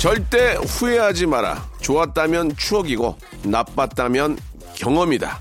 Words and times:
절대 0.00 0.54
후회하지 0.54 1.26
마라 1.26 1.62
좋았다면 1.82 2.56
추억이고 2.56 3.18
나빴다면 3.44 4.38
경험이다 4.74 5.40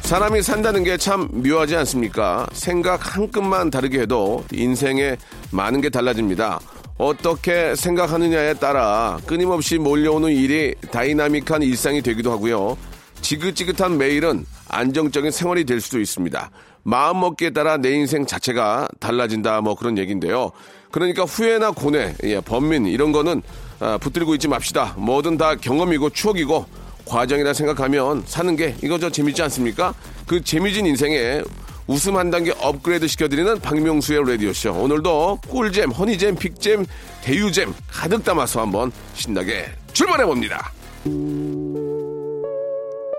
사람이 0.00 0.40
산다는 0.42 0.82
게 0.82 0.96
참 0.96 1.28
묘하지 1.30 1.76
않습니까? 1.76 2.46
생각 2.54 3.14
한 3.14 3.30
끗만 3.30 3.70
다르게 3.70 4.00
해도 4.00 4.44
인생에 4.50 5.16
많은 5.50 5.82
게 5.82 5.90
달라집니다. 5.90 6.58
어떻게 6.96 7.74
생각하느냐에 7.74 8.54
따라 8.54 9.18
끊임없이 9.26 9.76
몰려오는 9.76 10.30
일이 10.30 10.74
dynamic한 10.90 11.62
일상이 11.62 12.00
되기도 12.00 12.32
하고요. 12.32 12.78
지긋지긋한 13.22 13.96
매일은 13.96 14.44
안정적인 14.68 15.30
생활이 15.30 15.64
될 15.64 15.80
수도 15.80 16.00
있습니다. 16.00 16.50
마음먹기에 16.82 17.50
따라 17.50 17.76
내 17.76 17.92
인생 17.92 18.26
자체가 18.26 18.88
달라진다 19.00 19.60
뭐 19.60 19.74
그런 19.74 19.96
얘기인데요. 19.96 20.50
그러니까 20.90 21.22
후회나 21.22 21.70
고뇌, 21.70 22.14
예, 22.24 22.40
번민 22.40 22.86
이런 22.86 23.12
거는 23.12 23.42
아, 23.80 23.98
붙들고 23.98 24.34
있지 24.34 24.48
맙시다. 24.48 24.94
뭐든 24.98 25.38
다 25.38 25.54
경험이고 25.54 26.10
추억이고 26.10 26.66
과정이라 27.06 27.52
생각하면 27.54 28.22
사는 28.26 28.54
게 28.56 28.76
이거 28.82 28.98
저 28.98 29.10
재밌지 29.10 29.42
않습니까? 29.42 29.94
그 30.26 30.42
재미진 30.42 30.86
인생에 30.86 31.42
웃음 31.86 32.16
한 32.16 32.30
단계 32.30 32.52
업그레이드 32.60 33.08
시켜드리는 33.08 33.58
박명수의 33.60 34.24
라디오쇼. 34.24 34.72
오늘도 34.72 35.40
꿀잼, 35.48 35.90
허니잼, 35.90 36.36
빅잼, 36.36 36.86
대유잼 37.22 37.74
가득 37.88 38.24
담아서 38.24 38.60
한번 38.60 38.92
신나게 39.14 39.66
출발해봅니다. 39.92 40.72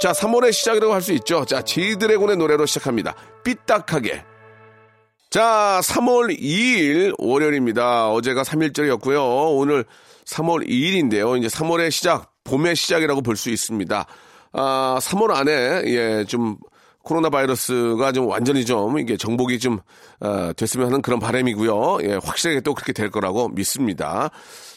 자, 0.04 0.12
3월의 0.12 0.52
시작이라고 0.52 0.94
할 0.94 1.02
수 1.02 1.14
있죠. 1.14 1.46
자, 1.46 1.62
지드래곤의 1.62 2.36
노래로 2.36 2.66
시작합니다. 2.66 3.16
삐딱하게. 3.46 4.26
자, 5.30 5.80
3월 5.82 6.38
2일 6.38 7.16
월요일입니다. 7.20 8.10
어제가 8.12 8.44
3일절이었고요. 8.44 9.58
오늘 9.58 9.86
3월 10.26 10.68
2일인데요. 10.68 11.38
이제 11.40 11.48
3월의 11.48 11.90
시작, 11.90 12.34
봄의 12.44 12.76
시작이라고 12.76 13.22
볼 13.22 13.38
수 13.38 13.50
있습니다. 13.50 14.06
아, 14.52 15.00
3월 15.02 15.32
안에 15.36 15.84
예, 15.86 16.26
좀 16.28 16.58
코로나 17.02 17.30
바이러스가 17.30 18.12
좀 18.12 18.28
완전히 18.28 18.66
좀 18.66 19.00
이게 19.00 19.16
정복이 19.16 19.60
좀 19.60 19.80
어, 20.20 20.52
됐으면 20.58 20.88
하는 20.88 21.02
그런 21.02 21.20
바람이고요. 21.22 22.00
예, 22.04 22.20
확실하게 22.22 22.60
또 22.60 22.74
그렇게 22.74 22.92
될 22.92 23.10
거라고 23.10 23.48
믿습니다. 23.48 24.32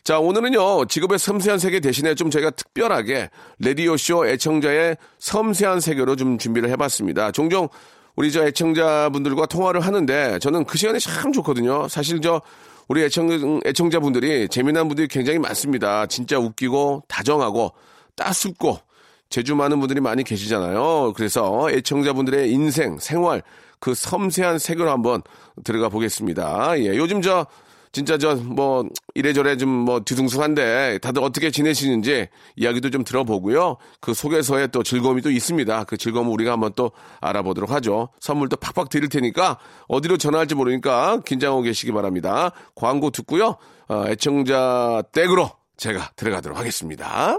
자, 0.06 0.20
오늘은요, 0.20 0.84
직업의 0.84 1.18
섬세한 1.18 1.58
세계 1.58 1.80
대신에 1.80 2.14
좀 2.14 2.30
저희가 2.30 2.50
특별하게 2.50 3.28
레디오쇼 3.58 4.28
애청자의 4.28 4.96
섬세한 5.18 5.80
세계로 5.80 6.14
좀 6.14 6.38
준비를 6.38 6.70
해봤습니다. 6.70 7.32
종종 7.32 7.68
우리 8.14 8.30
저 8.30 8.46
애청자분들과 8.46 9.46
통화를 9.46 9.80
하는데 9.80 10.38
저는 10.38 10.64
그 10.64 10.78
시간이 10.78 11.00
참 11.00 11.32
좋거든요. 11.32 11.88
사실 11.88 12.20
저 12.20 12.40
우리 12.86 13.02
애청, 13.02 13.60
애청자분들이 13.66 14.46
재미난 14.46 14.86
분들이 14.86 15.08
굉장히 15.08 15.40
많습니다. 15.40 16.06
진짜 16.06 16.38
웃기고 16.38 17.02
다정하고 17.08 17.72
따숩고 18.14 18.78
재주 19.28 19.56
많은 19.56 19.80
분들이 19.80 20.00
많이 20.00 20.22
계시잖아요. 20.22 21.14
그래서 21.16 21.68
애청자분들의 21.68 22.48
인생, 22.52 23.00
생활, 23.00 23.42
그 23.80 23.92
섬세한 23.92 24.60
세계로 24.60 24.88
한번 24.88 25.22
들어가 25.64 25.88
보겠습니다. 25.88 26.78
예, 26.78 26.96
요즘 26.96 27.22
저 27.22 27.44
진짜 27.92 28.18
저 28.18 28.34
뭐 28.36 28.84
이래저래 29.14 29.56
좀 29.56 29.86
뭐 29.86 30.00
뒤숭숭한데 30.00 30.98
다들 30.98 31.22
어떻게 31.22 31.50
지내시는지 31.50 32.28
이야기도 32.56 32.90
좀 32.90 33.04
들어보고요. 33.04 33.76
그 34.00 34.14
속에서의 34.14 34.68
또 34.72 34.82
즐거움이 34.82 35.22
또 35.22 35.30
있습니다. 35.30 35.84
그 35.84 35.96
즐거움을 35.96 36.32
우리가 36.32 36.52
한번 36.52 36.72
또 36.74 36.92
알아보도록 37.20 37.70
하죠. 37.70 38.08
선물도 38.20 38.56
팍팍 38.56 38.88
드릴 38.88 39.08
테니까 39.08 39.58
어디로 39.88 40.16
전화할지 40.16 40.54
모르니까 40.54 41.20
긴장하고 41.24 41.62
계시기 41.62 41.92
바랍니다. 41.92 42.50
광고 42.74 43.10
듣고요. 43.10 43.56
어, 43.88 44.04
애청자 44.08 45.02
댁으로 45.12 45.50
제가 45.76 46.10
들어가도록 46.16 46.58
하겠습니다. 46.58 47.38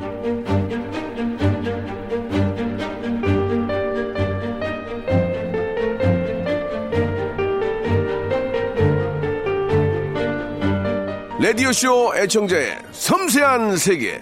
레디오쇼 11.51 12.13
애청자의 12.15 12.77
섬세한 12.93 13.75
세계. 13.75 14.21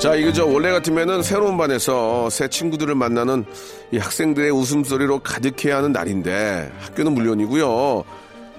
자, 0.00 0.16
이거 0.16 0.32
저 0.32 0.44
원래 0.46 0.72
같으면은 0.72 1.22
새로운 1.22 1.56
반에서 1.56 2.28
새 2.28 2.48
친구들을 2.48 2.96
만나는 2.96 3.44
이 3.92 3.98
학생들의 3.98 4.50
웃음소리로 4.50 5.20
가득해야 5.20 5.76
하는 5.76 5.92
날인데 5.92 6.72
학교는 6.80 7.12
물론이고요. 7.12 8.02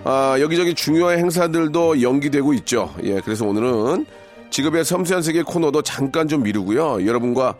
아, 0.05 0.37
여기저기 0.39 0.73
중요한 0.73 1.19
행사들도 1.19 2.01
연기되고 2.01 2.53
있죠. 2.53 2.95
예, 3.03 3.19
그래서 3.19 3.45
오늘은 3.45 4.05
직업의 4.51 4.85
섬세한 4.85 5.21
세계 5.21 5.41
코너도 5.41 5.81
잠깐 5.81 6.29
좀 6.29 6.43
미루고요. 6.43 7.05
여러분과 7.05 7.55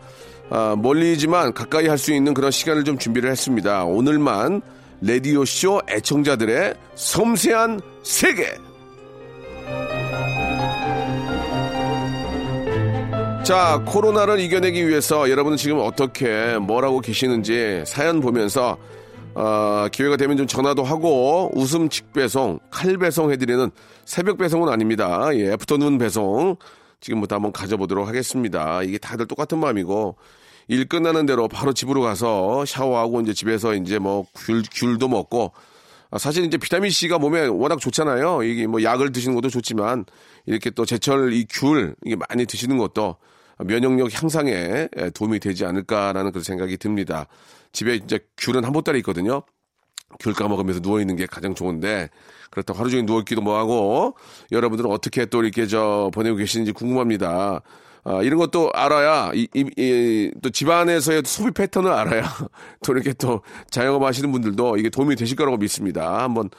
아, 0.48 0.76
멀리지만 0.78 1.52
가까이 1.52 1.88
할 1.88 1.98
수 1.98 2.14
있는 2.14 2.32
그런 2.32 2.50
시간을 2.50 2.84
좀 2.84 2.96
준비를 2.96 3.30
했습니다. 3.30 3.84
오늘만 3.84 4.62
레디오쇼 5.06 5.82
애청자들의 5.90 6.74
섬세한 6.94 7.80
세계. 8.02 8.54
자, 13.44 13.82
코로나를 13.84 14.40
이겨내기 14.40 14.88
위해서 14.88 15.28
여러분은 15.28 15.58
지금 15.58 15.78
어떻게 15.78 16.56
뭘 16.56 16.84
하고 16.84 17.00
계시는지 17.00 17.82
사연 17.86 18.20
보면서 18.20 18.78
어, 19.34 19.88
기회가 19.92 20.16
되면 20.16 20.38
좀 20.38 20.46
전화도 20.46 20.82
하고 20.84 21.50
웃음 21.54 21.90
직배송, 21.90 22.60
칼 22.70 22.96
배송 22.96 23.30
해드리는 23.30 23.70
새벽 24.06 24.38
배송은 24.38 24.70
아닙니다. 24.70 25.28
예, 25.34 25.52
애프터눈 25.52 25.98
배송 25.98 26.56
지금부터 27.00 27.34
한번 27.34 27.52
가져보도록 27.52 28.08
하겠습니다. 28.08 28.82
이게 28.82 28.96
다들 28.96 29.26
똑같은 29.26 29.58
마음이고 29.58 30.16
일 30.68 30.86
끝나는 30.86 31.26
대로 31.26 31.48
바로 31.48 31.72
집으로 31.72 32.00
가서 32.00 32.64
샤워하고 32.64 33.20
이제 33.20 33.32
집에서 33.32 33.74
이제 33.74 33.98
뭐 33.98 34.26
귤, 34.34 34.62
귤도 34.72 35.08
먹고 35.08 35.52
아, 36.10 36.18
사실 36.18 36.44
이제 36.44 36.56
비타민 36.56 36.90
C가 36.90 37.18
몸에 37.18 37.46
워낙 37.46 37.80
좋잖아요. 37.80 38.42
이게 38.44 38.66
뭐 38.66 38.82
약을 38.82 39.12
드시는 39.12 39.34
것도 39.34 39.50
좋지만 39.50 40.04
이렇게 40.46 40.70
또 40.70 40.84
제철 40.86 41.32
이 41.32 41.46
귤 41.48 41.94
이게 42.04 42.16
많이 42.28 42.46
드시는 42.46 42.78
것도 42.78 43.16
면역력 43.58 44.12
향상에 44.22 44.88
예, 44.96 45.10
도움이 45.10 45.40
되지 45.40 45.64
않을까라는 45.64 46.32
그런 46.32 46.42
생각이 46.44 46.76
듭니다. 46.76 47.26
집에 47.72 47.96
이제 47.96 48.20
귤은 48.38 48.64
한 48.64 48.72
보따리 48.72 48.98
있거든요. 48.98 49.42
귤 50.20 50.32
까먹으면서 50.32 50.80
누워있는 50.80 51.16
게 51.16 51.26
가장 51.26 51.54
좋은데, 51.56 52.08
그렇다고 52.50 52.78
하루 52.78 52.90
종일 52.90 53.04
누워있기도 53.06 53.40
뭐하고, 53.40 54.16
여러분들은 54.52 54.88
어떻게 54.90 55.26
또 55.26 55.42
이렇게 55.42 55.66
저 55.66 56.10
보내고 56.14 56.36
계시는지 56.36 56.70
궁금합니다. 56.72 57.62
아, 58.04 58.22
이런 58.22 58.38
것도 58.38 58.70
알아야, 58.74 59.32
이, 59.34 59.48
이, 59.54 59.64
이, 59.76 60.30
또 60.42 60.50
집안에서의 60.50 61.22
소비 61.24 61.52
패턴을 61.52 61.90
알아야, 61.90 62.22
또 62.84 62.92
이렇게 62.92 63.14
또 63.14 63.40
자영업 63.70 64.02
하시는 64.02 64.30
분들도 64.30 64.76
이게 64.76 64.90
도움이 64.90 65.16
되실 65.16 65.36
거라고 65.36 65.56
믿습니다. 65.56 66.22
한번 66.22 66.50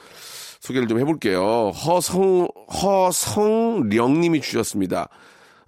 소개를 0.60 0.88
좀 0.88 0.98
해볼게요. 0.98 1.70
허성, 1.70 2.48
허성령님이 2.82 4.40
주셨습니다. 4.40 5.08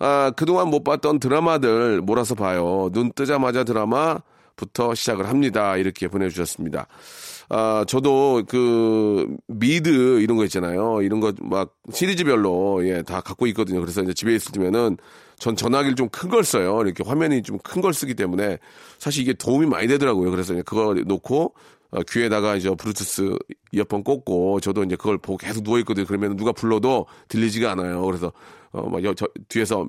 아, 0.00 0.32
그동안 0.36 0.68
못 0.68 0.82
봤던 0.82 1.20
드라마들 1.20 2.00
몰아서 2.00 2.34
봐요. 2.34 2.88
눈 2.92 3.12
뜨자마자 3.12 3.62
드라마부터 3.64 4.94
시작을 4.94 5.28
합니다. 5.28 5.76
이렇게 5.76 6.08
보내주셨습니다. 6.08 6.86
아, 7.50 7.84
저도 7.86 8.42
그 8.48 9.26
미드 9.46 10.20
이런 10.20 10.36
거 10.36 10.44
있잖아요. 10.44 11.02
이런 11.02 11.20
거 11.20 11.32
막 11.40 11.74
시리즈별로 11.92 12.86
예, 12.86 13.02
다 13.02 13.20
갖고 13.20 13.46
있거든요. 13.48 13.80
그래서 13.80 14.02
이제 14.02 14.12
집에 14.12 14.34
있을 14.34 14.52
때면은 14.52 14.98
전 15.38 15.56
전화기를 15.56 15.94
좀 15.96 16.08
큰 16.10 16.30
걸 16.30 16.44
써요. 16.44 16.80
이렇게 16.84 17.02
화면이 17.04 17.42
좀 17.42 17.58
큰 17.64 17.80
걸 17.82 17.94
쓰기 17.94 18.14
때문에 18.14 18.58
사실 18.98 19.22
이게 19.22 19.32
도움이 19.34 19.66
많이 19.66 19.86
되더라고요. 19.88 20.30
그래서 20.30 20.54
그거 20.64 20.94
놓고 20.94 21.54
어, 21.90 22.00
귀에다가 22.10 22.56
이제 22.56 22.68
블루투스 22.74 23.34
이어폰 23.72 24.04
꽂고 24.04 24.60
저도 24.60 24.84
이제 24.84 24.96
그걸 24.96 25.16
보고 25.18 25.38
계속 25.38 25.64
누워 25.64 25.78
있거든요. 25.80 26.04
그러면 26.06 26.36
누가 26.36 26.52
불러도 26.52 27.06
들리지가 27.28 27.70
않아요. 27.72 28.04
그래서 28.04 28.32
어막 28.72 29.00
저 29.16 29.26
뒤에서 29.48 29.86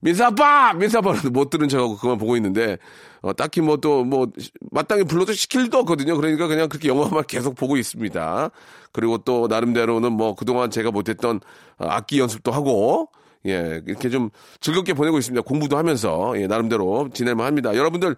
민사 0.00 0.28
아빠, 0.28 0.72
민사 0.72 0.98
아빠라도 0.98 1.28
못 1.30 1.50
들은 1.50 1.68
척하고 1.68 1.96
그만 1.98 2.16
보고 2.16 2.36
있는데 2.36 2.78
어 3.20 3.34
딱히 3.34 3.60
뭐 3.60 3.76
또뭐 3.76 4.04
뭐 4.04 4.26
마땅히 4.70 5.04
불러도 5.04 5.34
시킬 5.34 5.62
일도 5.62 5.78
없거든요. 5.80 6.16
그러니까 6.16 6.46
그냥 6.46 6.68
그렇게 6.70 6.88
영화만 6.88 7.24
계속 7.28 7.54
보고 7.54 7.76
있습니다. 7.76 8.50
그리고 8.92 9.18
또 9.18 9.46
나름대로는 9.48 10.12
뭐 10.12 10.34
그동안 10.34 10.70
제가 10.70 10.90
못했던 10.90 11.40
어, 11.78 11.86
악기 11.88 12.18
연습도 12.18 12.50
하고 12.52 13.10
예, 13.46 13.82
이렇게 13.86 14.08
좀 14.08 14.30
즐겁게 14.60 14.92
보내고 14.94 15.18
있습니다. 15.18 15.42
공부도 15.42 15.76
하면서, 15.76 16.32
예, 16.36 16.46
나름대로 16.46 17.08
지낼만 17.12 17.46
합니다. 17.46 17.74
여러분들, 17.74 18.14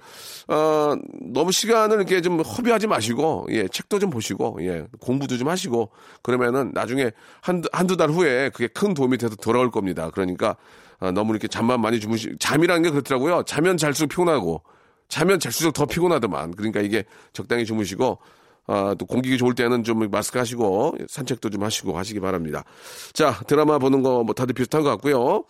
어, 0.49 0.95
너무 1.33 1.51
시간을 1.51 1.97
이렇게 1.97 2.21
좀 2.21 2.41
허비하지 2.41 2.87
마시고, 2.87 3.47
예, 3.51 3.67
책도 3.69 3.99
좀 3.99 4.11
보시고, 4.11 4.59
예, 4.61 4.87
공부도 5.01 5.39
좀 5.39 5.49
하시고, 5.49 5.91
그러면은 6.23 6.73
나중에 6.75 7.11
한, 7.41 7.63
한두 7.73 7.97
달 7.97 8.11
후에 8.11 8.51
그게 8.51 8.67
큰 8.67 8.93
도움이 8.93 9.17
돼서 9.17 9.35
돌아올 9.37 9.71
겁니다. 9.71 10.11
그러니까, 10.13 10.57
어, 11.01 11.11
너무 11.11 11.33
이렇게 11.33 11.49
잠만 11.49 11.81
많이 11.81 12.01
주무시, 12.01 12.37
잠이라는 12.39 12.83
게 12.83 12.91
그렇더라고요. 12.91 13.45
자면 13.47 13.79
잘수록 13.79 14.11
피곤하고, 14.11 14.63
자면 15.09 15.39
잘수록 15.41 15.73
더 15.73 15.87
피곤하더만. 15.87 16.53
그러니까 16.53 16.81
이게 16.81 17.05
적당히 17.33 17.65
주무시고, 17.65 18.19
아, 18.67 18.95
또 18.99 19.07
공기가 19.07 19.37
좋을 19.37 19.55
때는 19.55 19.85
좀 19.85 20.09
마스크 20.11 20.39
하시고 20.39 20.97
산책도 21.09 21.51
좀 21.51 21.63
하시고 21.63 21.97
하시기 21.97 22.21
바랍니다. 22.21 22.65
자, 23.13 23.39
드라마 23.47 23.79
보는 23.79 24.03
거 24.03 24.25
뭐 24.25 24.35
다들 24.35 24.55
비슷한 24.55 24.83
것 24.83 24.91
같고요. 24.91 25.45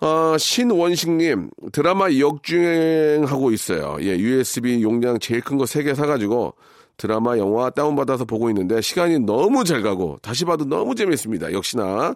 어, 0.00 0.36
신원식님, 0.38 1.50
드라마 1.72 2.12
역주행하고 2.12 3.50
있어요. 3.52 3.96
예, 4.00 4.18
USB 4.18 4.82
용량 4.82 5.18
제일 5.18 5.40
큰거세개 5.40 5.94
사가지고 5.94 6.54
드라마, 6.98 7.38
영화 7.38 7.70
다운받아서 7.70 8.26
보고 8.26 8.48
있는데 8.50 8.80
시간이 8.82 9.20
너무 9.20 9.64
잘 9.64 9.82
가고 9.82 10.18
다시 10.22 10.44
봐도 10.44 10.64
너무 10.64 10.94
재밌습니다. 10.94 11.52
역시나 11.52 12.14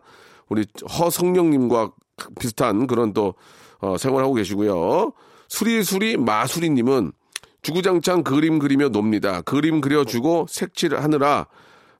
우리 0.48 0.66
허성령님과 0.98 1.92
비슷한 2.38 2.86
그런 2.86 3.14
또 3.14 3.34
어, 3.80 3.96
생활하고 3.96 4.34
계시고요. 4.34 5.12
수리수리 5.48 6.18
마수리님은 6.18 7.12
주구장창 7.62 8.22
그림 8.22 8.58
그리며 8.58 8.88
놉니다. 8.88 9.42
그림 9.42 9.80
그려주고 9.80 10.46
색칠을 10.48 11.02
하느라 11.02 11.46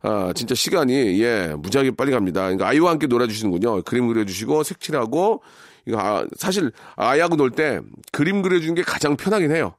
아, 0.03 0.33
진짜 0.35 0.55
시간이, 0.55 1.21
예, 1.23 1.55
무지하게 1.59 1.91
빨리 1.91 2.11
갑니다. 2.11 2.41
그러니까 2.43 2.67
아이와 2.69 2.93
함께 2.93 3.07
놀아주시는군요. 3.07 3.83
그림 3.83 4.09
그려주시고, 4.09 4.63
색칠하고, 4.63 5.43
이거, 5.85 5.99
아, 6.01 6.25
사실, 6.39 6.73
아이하고 6.97 7.37
놀 7.37 7.51
때 7.51 7.81
그림 8.11 8.41
그려주는 8.41 8.75
게 8.75 8.81
가장 8.83 9.15
편하긴 9.19 9.51
해요. 9.55 9.75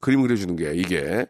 그림 0.00 0.22
그려주는 0.22 0.56
게, 0.56 0.72
이게. 0.74 1.26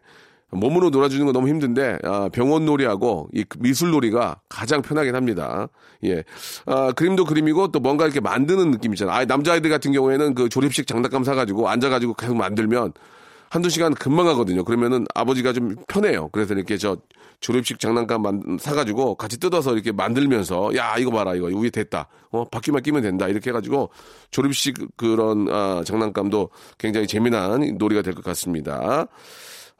몸으로 0.49 0.91
놀아주는 0.91 1.25
거 1.25 1.33
너무 1.33 1.49
힘든데, 1.49 1.97
아, 2.05 2.29
병원 2.31 2.63
놀이하고 2.63 3.27
이 3.33 3.43
미술 3.59 3.91
놀이가 3.91 4.39
가장 4.47 4.81
편하긴 4.81 5.13
합니다. 5.13 5.67
예. 6.05 6.23
아, 6.65 6.93
그림도 6.93 7.25
그림이고 7.25 7.73
또 7.73 7.81
뭔가 7.81 8.05
이렇게 8.05 8.21
만드는 8.21 8.71
느낌 8.71 8.93
있잖아요. 8.93 9.13
아, 9.13 9.25
남자아이들 9.25 9.69
같은 9.69 9.91
경우에는 9.91 10.35
그 10.35 10.47
조립식 10.47 10.87
장난감 10.87 11.25
사가지고 11.25 11.67
앉아가지고 11.67 12.13
계속 12.13 12.37
만들면 12.37 12.93
한두 13.49 13.69
시간 13.69 13.93
금방 13.93 14.27
하거든요. 14.29 14.63
그러면은 14.63 15.05
아버지가 15.15 15.53
좀 15.53 15.75
편해요. 15.87 16.29
그래서 16.31 16.53
이렇게 16.53 16.77
저 16.77 16.97
조립식 17.39 17.79
장난감 17.79 18.23
만, 18.23 18.57
사가지고 18.59 19.15
같이 19.15 19.39
뜯어서 19.39 19.73
이렇게 19.73 19.91
만들면서 19.91 20.75
야 20.75 20.95
이거 20.97 21.11
봐라 21.11 21.35
이거 21.35 21.47
위에 21.47 21.69
됐다 21.69 22.07
어 22.31 22.45
바퀴만 22.45 22.81
끼면 22.81 23.03
된다 23.03 23.27
이렇게 23.27 23.51
해가지고 23.51 23.91
조립식 24.31 24.97
그런 24.97 25.47
아, 25.51 25.83
장난감도 25.85 26.49
굉장히 26.77 27.05
재미난 27.07 27.77
놀이가 27.77 28.01
될 28.01 28.15
것 28.15 28.23
같습니다. 28.23 29.07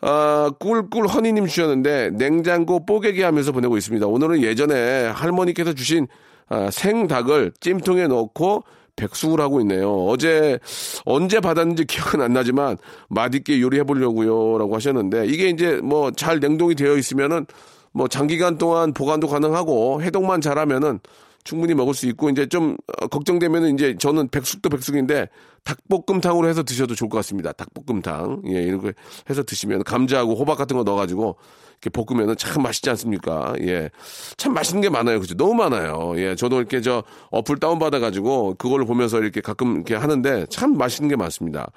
아, 0.02 0.52
꿀꿀 0.60 1.08
허니님 1.08 1.48
주셨는데 1.48 2.12
냉장고 2.12 2.86
뽀개기 2.86 3.24
하면서 3.24 3.52
보내고 3.52 3.78
있습니다. 3.78 4.06
오늘은 4.06 4.44
예전에 4.44 5.08
할머니께서 5.08 5.74
주신 5.74 6.08
아, 6.50 6.69
생닭을 6.72 7.54
찜통에 7.60 8.08
넣고 8.08 8.64
백숙을 8.98 9.40
하고 9.40 9.62
있네요. 9.62 10.06
어제 10.08 10.60
언제 11.06 11.40
받았는지 11.40 11.86
기억은 11.86 12.22
안 12.22 12.34
나지만 12.34 12.78
맛있게 13.08 13.62
요리해 13.62 13.84
보려고요라고 13.86 14.76
하셨는데 14.76 15.28
이게 15.28 15.50
이제 15.50 15.78
뭐 15.78 16.12
잘 16.12 16.40
냉동이 16.40 16.76
되어 16.76 16.98
있으면은 16.98 17.46
뭐 17.94 18.08
장기간 18.08 18.58
동안 18.58 18.94
보관도 18.94 19.28
가능하고 19.28 20.02
해동만 20.02 20.42
잘하면은 20.42 21.00
충분히 21.44 21.74
먹을 21.74 21.94
수 21.94 22.08
있고 22.08 22.30
이제 22.30 22.46
좀 22.46 22.76
어, 23.02 23.08
걱정되면은 23.08 23.74
이제 23.74 23.96
저는 23.98 24.28
백숙도 24.28 24.70
백숙인데 24.70 25.30
닭볶음탕으로 25.64 26.50
해서 26.50 26.64
드셔도 26.64 26.94
좋을 26.94 27.10
것 27.10 27.18
같습니다. 27.20 27.54
닭볶음탕 27.54 28.42
예 28.48 28.64
이렇게 28.64 28.94
해서 29.30 29.44
드시면 29.44 29.83
감자하고 29.83 30.36
호박 30.36 30.57
같은 30.57 30.76
거 30.76 30.83
넣어가지고 30.83 31.38
이렇게 31.81 31.90
볶으면은 31.90 32.36
참 32.38 32.64
맛있지 32.64 32.90
않습니까? 32.90 33.54
예. 33.62 33.90
참 34.38 34.54
맛있는 34.54 34.81
게 34.81 34.90
많아요. 34.90 35.19
그죠? 35.19 35.36
너무 35.36 35.54
많아요. 35.54 36.14
예. 36.18 36.36
저도 36.36 36.57
이렇게 36.57 36.81
저 36.81 37.04
어플 37.31 37.60
다운받아가지고 37.60 38.56
그걸 38.57 38.86
보면서 38.86 39.19
이렇게 39.19 39.42
가끔 39.42 39.76
이렇게 39.76 39.96
하는데 39.96 40.46
참 40.50 40.78
맛있는 40.78 41.10
게 41.10 41.16
많습니다. 41.16 41.72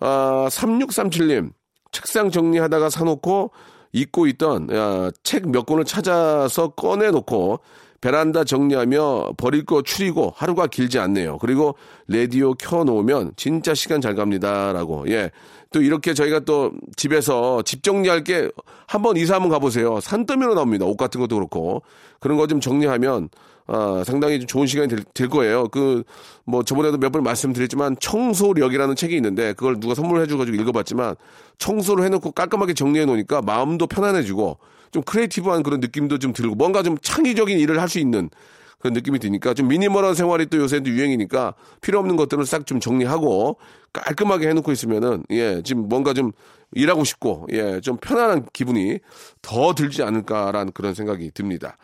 아, 0.00 0.48
3637님. 0.50 1.52
책상 1.92 2.30
정리하다가 2.30 2.90
사놓고 2.90 3.52
잊고 3.92 4.26
있던 4.26 4.68
야, 4.72 5.10
책몇 5.22 5.66
권을 5.66 5.84
찾아서 5.84 6.68
꺼내놓고 6.68 7.60
베란다 8.02 8.44
정리하며 8.44 9.34
버릴 9.38 9.64
거 9.64 9.80
추리고 9.80 10.34
하루가 10.36 10.66
길지 10.66 10.98
않네요. 10.98 11.38
그리고 11.38 11.76
라디오 12.08 12.52
켜놓으면 12.52 13.32
진짜 13.36 13.72
시간 13.74 14.02
잘 14.02 14.14
갑니다라고. 14.14 15.08
예. 15.08 15.30
또 15.72 15.80
이렇게 15.80 16.12
저희가 16.12 16.40
또 16.40 16.72
집에서 16.96 17.62
집 17.62 17.82
정리할 17.82 18.24
게 18.24 18.50
한번 18.86 19.16
이사 19.16 19.36
한번 19.36 19.50
가보세요. 19.50 20.00
산더미로 20.00 20.54
나옵니다. 20.54 20.84
옷 20.84 20.96
같은 20.96 21.18
것도 21.20 21.36
그렇고 21.36 21.82
그런 22.20 22.36
거 22.36 22.46
좀 22.46 22.60
정리하면 22.60 23.30
아, 23.68 24.02
상당히 24.04 24.40
좀 24.40 24.48
좋은 24.48 24.66
시간이 24.66 24.88
될, 24.88 25.04
될 25.14 25.28
거예요. 25.28 25.68
그, 25.68 26.02
뭐, 26.44 26.64
저번에도 26.64 26.98
몇 26.98 27.12
번 27.12 27.22
말씀드렸지만, 27.22 27.96
청소력이라는 28.00 28.96
책이 28.96 29.14
있는데, 29.14 29.52
그걸 29.52 29.78
누가 29.78 29.94
선물해줘가지고 29.94 30.60
읽어봤지만, 30.60 31.14
청소를 31.58 32.04
해놓고 32.04 32.32
깔끔하게 32.32 32.74
정리해 32.74 33.04
놓으니까 33.06 33.40
마음도 33.40 33.86
편안해지고, 33.86 34.58
좀 34.92 35.02
creative한 35.02 35.62
그런 35.64 35.80
느낌도 35.80 36.18
좀 36.18 36.32
들고 36.32 36.54
뭔가 36.54 36.82
좀 36.84 36.96
창의적인 36.98 37.58
일을 37.58 37.80
할 37.80 37.88
수 37.88 37.98
있는 37.98 38.30
그런 38.78 38.94
느낌이 38.94 39.18
드니까 39.18 39.54
좀 39.54 39.68
minimal한 39.68 40.14
생활이 40.14 40.46
또 40.46 40.58
요새도 40.58 40.90
유행이니까 40.90 41.54
필요 41.80 41.98
없는 42.00 42.16
것들은 42.16 42.44
싹좀 42.44 42.80
정리하고 42.80 43.58
깔끔하게 43.92 44.48
해놓고 44.48 44.72
있으면은 44.72 45.22
예 45.30 45.62
지금 45.62 45.88
뭔가 45.88 46.12
좀 46.14 46.32
일하고 46.72 47.04
싶고 47.04 47.46
예 47.52 47.80
좀 47.80 47.96
편안한 47.98 48.46
기분이 48.52 48.98
더 49.40 49.74
들지 49.74 50.02
않을까라는 50.02 50.72
그런 50.72 50.94
생각이 50.94 51.30
듭니다. 51.32 51.76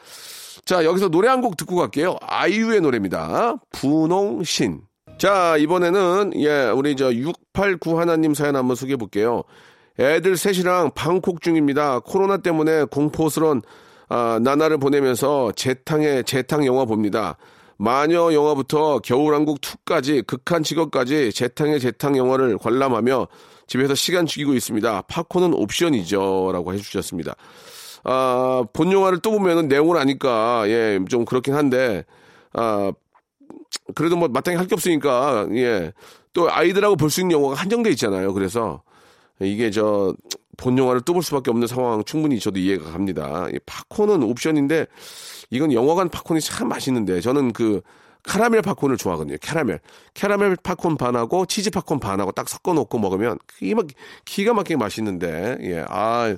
자 0.65 0.85
여기서 0.85 1.09
노래 1.09 1.29
한 1.29 1.41
곡 1.41 1.57
듣고 1.57 1.77
갈게요. 1.77 2.17
아이유의 2.21 2.81
노래입니다. 2.81 3.57
분홍신. 3.73 4.81
자 5.19 5.57
이번에는 5.57 6.33
예 6.37 6.69
우리 6.75 6.97
저 6.97 7.13
689 7.13 7.99
하나님 8.01 8.35
사연 8.35 8.57
한번 8.57 8.75
소개해 8.77 8.97
볼게요. 8.97 9.45
애들 9.99 10.37
셋이랑 10.37 10.93
방콕 10.95 11.41
중입니다. 11.43 12.01
코로나 12.01 12.37
때문에 12.39 12.85
공포스런 12.85 13.63
아, 14.09 14.39
나날을 14.43 14.79
보내면서 14.79 15.53
재탕의 15.53 16.25
재탕 16.25 16.65
영화 16.65 16.85
봅니다. 16.85 17.37
마녀 17.77 18.33
영화부터 18.33 19.01
겨울왕국 19.01 19.61
2까지 19.61 20.27
극한 20.27 20.63
직업까지 20.63 21.33
재탕의 21.33 21.81
재탕 21.81 22.17
영화를 22.17 22.59
관람하며 22.59 23.29
집에서 23.67 23.95
시간 23.95 24.25
죽이고 24.27 24.55
있습니다. 24.55 25.03
팝콘은 25.03 25.53
옵션이죠. 25.55 26.51
라고 26.53 26.73
해주셨습니다. 26.73 27.35
아, 28.05 28.65
본 28.73 28.93
영화를 28.93 29.19
또 29.21 29.33
보면은 29.33 29.69
내용을 29.69 29.99
아니까, 29.99 30.65
예, 30.69 30.99
좀 31.11 31.25
그렇긴 31.25 31.55
한데, 31.55 32.05
아, 32.55 32.93
그래도 33.95 34.17
뭐 34.17 34.29
마땅히 34.29 34.57
할 34.57 34.67
게 34.67 34.75
없으니까 34.75 35.49
예. 35.53 35.93
또 36.33 36.51
아이들하고 36.51 36.97
볼 36.97 37.11
수 37.11 37.21
있는 37.21 37.37
영화가 37.37 37.55
한정돼 37.55 37.91
있잖아요. 37.91 38.33
그래서 38.33 38.83
이게 39.41 39.71
저 39.71 40.15
본 40.59 40.77
영화를 40.77 41.01
또 41.03 41.15
볼 41.15 41.23
수밖에 41.23 41.51
없는 41.51 41.67
상황 41.67 42.05
충분히 42.05 42.39
저도 42.39 42.59
이해가 42.59 42.91
갑니다. 42.91 43.49
이 43.51 43.59
팝콘은 43.65 44.23
옵션인데 44.23 44.87
이건 45.51 45.73
영화관 45.73 46.09
팝콘이 46.11 46.41
참 46.41 46.69
맛있는데 46.69 47.21
저는 47.21 47.53
그 47.53 47.81
카라멜 48.25 48.61
팝콘을 48.63 48.97
좋아하거든요. 48.99 49.37
캐러멜. 49.41 49.79
캐러멜 50.15 50.57
팝콘 50.63 50.97
반하고 50.97 51.47
치즈 51.47 51.71
팝콘 51.71 52.01
반하고 52.01 52.33
딱 52.33 52.49
섞어 52.49 52.75
놓고 52.75 52.99
먹으면 52.99 53.39
기가, 53.57 53.77
막, 53.77 53.87
기가 54.25 54.53
막히게 54.53 54.77
맛있는데 54.77 55.59
예. 55.63 55.85
아, 55.89 56.37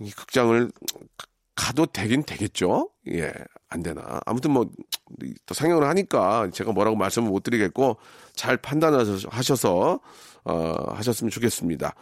이 0.00 0.10
극장을 0.12 0.70
가도 1.54 1.86
되긴 1.86 2.22
되겠죠? 2.22 2.88
예, 3.08 3.32
안 3.68 3.82
되나. 3.82 4.20
아무튼 4.24 4.52
뭐, 4.52 4.66
또 5.46 5.54
상영을 5.54 5.86
하니까 5.86 6.48
제가 6.52 6.72
뭐라고 6.72 6.96
말씀을 6.96 7.28
못 7.28 7.42
드리겠고, 7.42 7.98
잘 8.34 8.56
판단하셔서, 8.56 10.00
어, 10.44 10.74
하셨으면 10.88 11.30
좋겠습니다. 11.30 11.94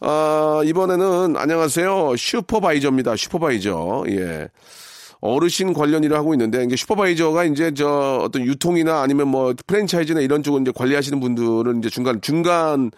아, 0.00 0.62
이번에는 0.64 1.36
안녕하세요. 1.36 2.16
슈퍼바이저입니다. 2.16 3.16
슈퍼바이저. 3.16 4.04
예. 4.08 4.48
어르신 5.20 5.72
관련 5.72 6.04
일을 6.04 6.16
하고 6.18 6.34
있는데, 6.34 6.64
이게 6.64 6.76
슈퍼바이저가 6.76 7.44
이제 7.44 7.72
저 7.72 8.20
어떤 8.22 8.42
유통이나 8.42 9.00
아니면 9.00 9.28
뭐 9.28 9.54
프랜차이즈나 9.66 10.20
이런 10.20 10.42
쪽을 10.42 10.60
이제 10.60 10.72
관리하시는 10.74 11.18
분들은 11.18 11.78
이제 11.78 11.88
중간, 11.88 12.20
중간 12.20 12.90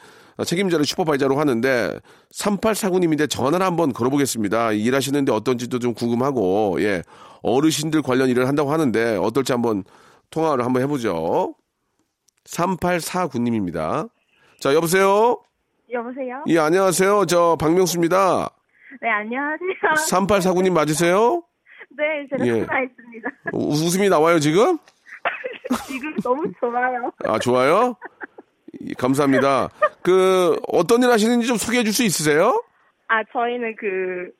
책임자를 0.44 0.84
슈퍼바이저로 0.84 1.38
하는데 1.38 1.98
3849님인데 2.34 3.30
전화를 3.30 3.64
한번 3.64 3.92
걸어보겠습니다. 3.92 4.72
일하시는데 4.72 5.32
어떤지도 5.32 5.78
좀 5.78 5.94
궁금하고 5.94 6.76
예 6.80 7.02
어르신들 7.42 8.02
관련 8.02 8.28
일을 8.28 8.46
한다고 8.46 8.72
하는데 8.72 9.16
어떨지 9.16 9.52
한번 9.52 9.84
통화를 10.30 10.64
한번 10.64 10.82
해보죠. 10.82 11.54
3849님입니다. 12.44 14.10
자 14.66 14.74
여보세요. 14.74 15.40
여보세요? 15.92 16.42
예 16.48 16.58
안녕하세요. 16.58 17.26
저 17.26 17.56
박명수입니다. 17.60 18.50
네, 19.00 19.08
안녕하세요. 19.08 19.68
3849님 20.10 20.72
맞으세요? 20.72 21.44
네, 21.90 22.26
제가 22.28 22.44
예. 22.44 22.66
전화했습니다. 22.66 23.30
우- 23.52 23.68
웃음이 23.68 24.08
나와요 24.08 24.40
지금? 24.40 24.76
지금 25.86 26.16
너무 26.16 26.50
좋아요. 26.58 27.12
아 27.26 27.38
좋아요. 27.38 27.94
예, 28.80 28.92
감사합니다. 28.98 29.68
그 30.02 30.58
어떤 30.66 31.00
일 31.04 31.10
하시는지 31.10 31.46
좀 31.46 31.56
소개해 31.58 31.84
줄 31.84 31.92
수 31.92 32.02
있으세요? 32.02 32.60
아, 33.06 33.22
저희는 33.32 33.76
그, 33.76 34.32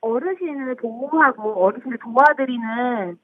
어르신을 0.00 0.76
보호하고 0.76 1.64
어르신을 1.66 1.98
도와드리는 1.98 3.18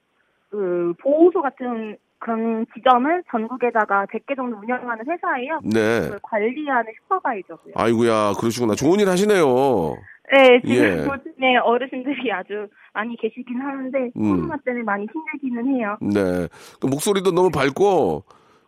그, 0.51 0.93
보호소 1.01 1.41
같은 1.41 1.97
그런 2.19 2.67
지점을 2.75 3.23
전국에다가 3.31 4.07
100개 4.07 4.37
정도 4.37 4.57
운영하는 4.59 5.05
회사예요. 5.09 5.61
네. 5.65 6.03
그걸 6.03 6.19
관리하는 6.23 6.93
슈퍼바이저고요. 7.03 7.75
아이고야 7.77 8.33
그러시구나. 8.39 8.75
좋은 8.75 9.01
일 9.01 9.09
하시네요. 9.09 9.97
네, 10.31 10.61
지금 10.61 10.77
예. 10.77 10.91
요즘에 10.99 11.57
어르신들이 11.65 12.31
아주 12.33 12.69
많이 12.93 13.17
계시긴 13.17 13.61
하는데, 13.61 14.11
음. 14.17 14.37
코로나 14.37 14.57
때문에 14.63 14.85
많이 14.85 15.07
힘들기는 15.07 15.75
해요. 15.75 15.97
네. 16.03 16.49
그 16.81 16.87
목소리도 16.87 17.33
너무 17.33 17.51
밝고 17.51 18.25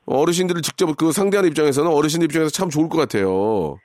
어르신들을 0.07 0.63
직접 0.63 0.97
그 0.97 1.13
상대하는 1.13 1.51
입장에서는 1.51 1.91
어르신들 1.91 2.27
입장에서 2.27 2.51
참 2.51 2.71
좋을 2.71 2.89
것 2.89 2.97
같아요. 2.97 3.79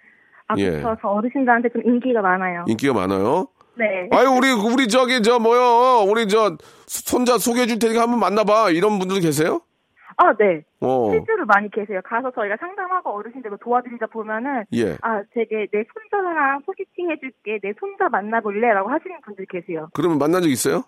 아, 0.48 0.56
예. 0.58 0.70
그렇죠. 0.70 0.96
저 1.02 1.08
어르신들한테 1.10 1.70
좀 1.70 1.82
인기가 1.84 2.22
많아요. 2.22 2.64
인기가 2.68 2.94
많아요. 2.94 3.48
네. 3.78 4.10
아유 4.12 4.30
우리 4.30 4.52
우리 4.52 4.88
저기 4.88 5.22
저 5.22 5.40
뭐요 5.40 6.06
우리 6.10 6.28
저 6.28 6.58
손자 6.88 7.38
소개해 7.38 7.68
줄 7.68 7.80
테니까 7.80 8.02
한번 8.02 8.20
만나봐 8.20 8.72
이런 8.72 9.00
분들 9.00 9.22
계세요? 9.22 9.62
아, 10.18 10.34
네. 10.38 10.64
어. 10.80 11.12
실제로 11.12 11.46
많이 11.46 11.70
계세요. 11.70 12.00
가서 12.06 12.32
저희가 12.32 12.56
상담하고 12.58 13.10
어르신들을 13.18 13.58
도와드리다 13.62 14.08
보면은 14.08 14.64
예. 14.74 14.96
아 15.02 15.22
되게 15.34 15.68
내 15.72 15.84
손자랑 15.94 16.62
소개팅 16.66 17.12
해줄게 17.12 17.60
내 17.62 17.74
손자 17.80 18.08
만나볼래라고 18.10 18.90
하시는 18.90 19.20
분들 19.26 19.46
계세요. 19.48 19.90
그러면 19.94 20.18
만난 20.18 20.42
적 20.42 20.50
있어요? 20.50 20.84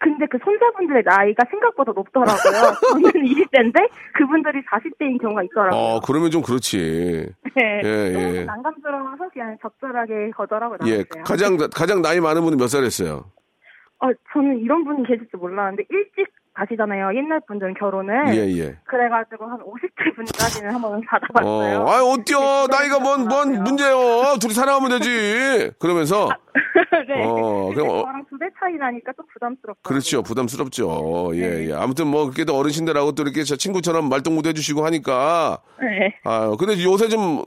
근데 0.00 0.26
그 0.26 0.38
손자분들의 0.44 1.02
나이가 1.06 1.44
생각보다 1.50 1.92
높더라고요. 1.92 2.34
저는 2.92 3.10
20대인데 3.24 3.88
그분들이 4.14 4.62
40대인 4.64 5.20
경우가 5.20 5.42
있더라고요. 5.44 5.80
어 5.80 6.00
그러면 6.00 6.30
좀 6.30 6.42
그렇지. 6.42 7.26
네. 7.56 7.80
예, 7.84 8.38
예. 8.40 8.44
난감스러워서 8.44 9.28
그냥 9.32 9.56
적절하게 9.62 10.30
거절하고 10.30 10.76
예. 10.86 10.90
나왔어요. 11.04 11.24
가장 11.24 11.56
가장 11.72 12.02
나이 12.02 12.20
많은 12.20 12.42
분은 12.42 12.58
몇 12.58 12.66
살 12.68 12.82
했어요? 12.84 13.24
어, 14.00 14.08
저는 14.32 14.58
이런 14.58 14.84
분이 14.84 15.06
계실 15.06 15.26
줄 15.30 15.38
몰랐는데 15.40 15.84
일찍 15.88 16.26
가시잖아요. 16.54 17.14
옛날 17.16 17.40
분들은 17.46 17.74
결혼을. 17.74 18.34
예 18.36 18.58
예. 18.58 18.76
그래가지고 18.84 19.44
한 19.46 19.58
50대 19.60 20.14
분까지는 20.16 20.72
한번 20.72 20.94
어, 20.98 21.00
받아봤어요. 21.08 21.88
아유 21.88 22.04
어때요? 22.12 22.66
나이가 22.70 22.98
뭔 23.00 23.28
뭔 23.28 23.62
문제요? 23.64 24.36
둘이 24.40 24.54
살아가면 24.54 24.98
되지. 24.98 25.70
그러면서 25.78 26.28
네. 27.08 27.24
어, 27.24 27.70
그럼 27.74 27.88
어- 27.90 28.02
저랑 28.04 28.24
두 28.30 28.38
배 28.38 28.46
차이 28.60 28.74
나니까 28.74 29.12
좀 29.16 29.24
부담스럽고. 29.32 29.80
그렇죠. 29.82 30.22
부담스럽죠. 30.22 31.32
예, 31.34 31.40
네. 31.48 31.68
예. 31.70 31.72
아무튼 31.74 32.06
뭐, 32.08 32.24
그렇게도 32.24 32.56
어르신들하고 32.56 33.12
또 33.12 33.22
이렇게 33.22 33.42
저 33.44 33.56
친구처럼 33.56 34.08
말동무도 34.08 34.48
해주시고 34.50 34.84
하니까. 34.84 35.58
네. 35.80 36.14
아유, 36.24 36.56
근데 36.58 36.82
요새 36.84 37.08
좀, 37.08 37.42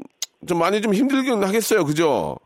좀 0.48 0.60
많이 0.60 0.82
좀 0.82 0.94
힘들긴 0.94 1.44
하겠어요. 1.44 1.86
그죠? 1.86 2.38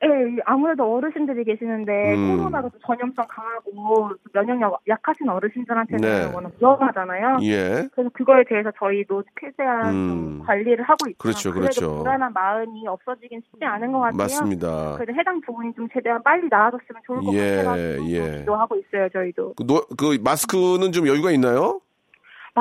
네, 0.00 0.08
아무래도 0.44 0.94
어르신들이 0.94 1.42
계시는데 1.44 2.14
음. 2.14 2.36
코로나가 2.38 2.68
좀 2.68 2.78
전염성 2.86 3.26
강하고 3.28 4.08
좀 4.10 4.18
면역력 4.32 4.80
약하신 4.86 5.28
어르신들한테는 5.28 6.00
네. 6.00 6.32
워낙 6.32 6.52
위험하잖아요. 6.60 7.38
예. 7.42 7.88
그래서 7.92 8.08
그거에 8.12 8.44
대해서 8.48 8.70
저희도 8.78 9.24
최대한 9.40 9.86
음. 9.92 10.08
좀 10.08 10.46
관리를 10.46 10.84
하고 10.84 11.08
있죠. 11.08 11.18
그렇죠, 11.18 11.52
그렇죠. 11.52 11.98
불안한 11.98 12.32
마음이 12.32 12.86
없어지긴 12.86 13.42
쉽지 13.50 13.64
않은 13.64 13.90
것 13.90 13.98
같아요. 13.98 14.16
맞습니다. 14.16 14.94
그래도 14.98 15.18
해당 15.18 15.40
부분이 15.40 15.74
좀 15.74 15.88
최대한 15.92 16.22
빨리 16.22 16.46
나아졌으면 16.48 17.02
좋을 17.04 17.20
것 17.20 17.34
예, 17.34 17.56
같아가지고 17.56 18.10
예. 18.10 18.38
기도하고 18.38 18.76
있어요, 18.76 19.08
저희도. 19.08 19.54
그, 19.56 19.66
노, 19.66 19.80
그 19.98 20.16
마스크는 20.22 20.92
좀 20.92 21.08
여유가 21.08 21.32
있나요? 21.32 21.80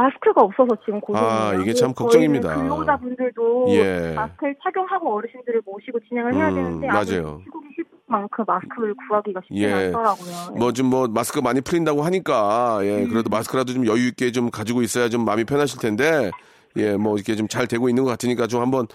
마스크가 0.01 0.42
없어서 0.42 0.75
지금 0.86 1.01
고생이에요. 1.01 1.32
아, 1.32 1.54
이게 1.56 1.74
참 1.74 1.94
저희는 1.94 1.96
걱정입니다. 1.96 2.56
근로자분들도 2.56 3.66
예. 3.70 4.13
마스크를 4.16 4.56
착용하고 4.63 5.16
어르신들을 5.16 5.62
모시고 5.66 6.00
진행을 6.08 6.36
해야 6.36 6.50
음, 6.50 6.56
되는데 6.56 6.88
맞아요. 6.88 7.42
시국이 7.44 7.68
쉽 7.75 7.88
만큼 8.06 8.46
마스크를 8.48 8.94
구하기가 9.08 9.42
쉽지 9.48 9.63
예. 9.63 9.74
않더라고요. 9.74 10.56
뭐좀뭐 10.58 11.08
마스크 11.08 11.39
많이 11.39 11.62
풀린다고 11.62 12.04
하니까, 12.04 12.80
예, 12.84 13.06
그래도 13.08 13.30
마스크라도 13.30 13.74
좀 13.74 13.86
여유 13.88 14.08
있게 14.08 14.32
좀 14.32 14.50
가지고 14.51 14.82
있어야 14.82 15.10
좀 15.10 15.25
마음이 15.25 15.44
편하실 15.46 15.80
텐데, 15.80 16.32
예, 16.77 16.96
뭐 16.96 17.16
이렇게 17.16 17.36
좀 17.36 17.48
잘 17.50 17.66
되고 17.68 17.89
있는 17.89 18.04
것 18.04 18.10
같으니까 18.12 18.46
좀 18.48 18.62
한번 18.62 18.88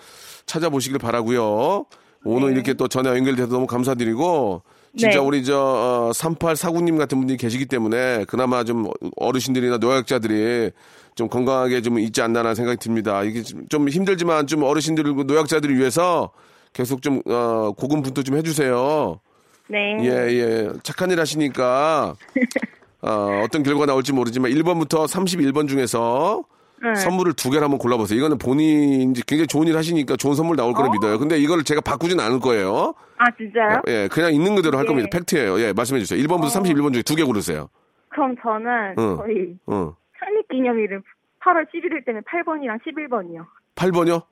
찾아보시길 0.47 0.99
바라고요 0.99 1.87
오늘 2.25 2.53
이렇게 2.53 2.75
또 2.75 2.87
전화 2.87 3.17
연결돼서 3.17 3.49
너무 3.49 3.67
감사드리고, 3.67 4.63
진짜 4.97 5.19
네. 5.21 5.25
우리 5.27 5.43
저, 5.45 5.59
어, 5.59 6.11
3849님 6.13 6.99
같은 6.99 7.19
분들이 7.19 7.37
계시기 7.39 7.67
때문에 7.67 8.25
그나마 8.27 8.63
좀 8.65 8.91
어르신들이나 9.17 9.79
노약자들이 9.79 10.71
좀 11.15 11.29
건강하게 11.29 11.81
좀 11.83 11.99
있지 11.99 12.21
않나라는 12.21 12.55
생각이 12.55 12.79
듭니다. 12.79 13.23
이게 13.23 13.43
좀- 13.43 13.67
좀 13.69 13.89
힘들지만 13.89 14.47
좀 14.47 14.63
어르신들, 14.63 15.05
그 15.15 15.23
노약자들을 15.27 15.77
위해서 15.79 16.31
계속 16.73 17.01
좀, 17.03 17.23
어, 17.27 17.73
고군분투 17.77 18.23
좀 18.25 18.37
해주세요. 18.37 19.21
네. 19.69 19.97
예, 20.03 20.09
예. 20.09 20.69
착한 20.83 21.11
일 21.11 21.21
하시니까, 21.21 22.15
어, 23.03 23.43
어떤 23.45 23.63
결과가 23.63 23.87
나올지 23.87 24.13
모르지만 24.13 24.51
1번부터 24.53 25.07
31번 25.07 25.69
중에서 25.69 26.45
네. 26.83 26.95
선물을 26.97 27.35
두 27.35 27.51
개를 27.51 27.63
한번 27.65 27.79
골라보세요. 27.79 28.19
이거는 28.19 28.39
본인 28.39 29.11
이 29.15 29.21
굉장히 29.27 29.47
좋은 29.47 29.69
일 29.69 29.77
하시니까 29.77 30.17
좋은 30.17 30.35
선물 30.35 30.57
나올 30.57 30.73
거라 30.73 30.91
믿어요. 30.91 31.19
근데 31.19 31.39
이걸 31.39 31.63
제가 31.65 31.81
바꾸진 31.81 32.19
않을 32.19 32.41
거예요. 32.41 32.95
아 33.19 33.25
진짜요? 33.37 33.83
예, 33.87 34.09
그냥 34.11 34.33
있는 34.35 34.55
그대로 34.57 34.79
할 34.79 34.85
예. 34.85 34.89
겁니다. 34.89 35.09
팩트예요. 35.13 35.61
예, 35.61 35.73
말씀해 35.73 36.01
주세요. 36.01 36.21
1번부터 36.23 36.47
31번 36.47 36.93
중에 36.93 37.03
두 37.03 37.15
개 37.15 37.23
고르세요. 37.23 37.69
그럼 38.09 38.35
저는 38.43 38.95
응. 38.99 39.17
저희 39.19 39.57
어. 39.67 39.95
창립 40.19 40.49
기념일은 40.51 41.03
8월 41.41 41.67
11일 41.73 42.05
때문에 42.05 42.23
8번이랑 42.25 42.79
11번이요. 42.85 43.47
8번이요? 43.77 44.23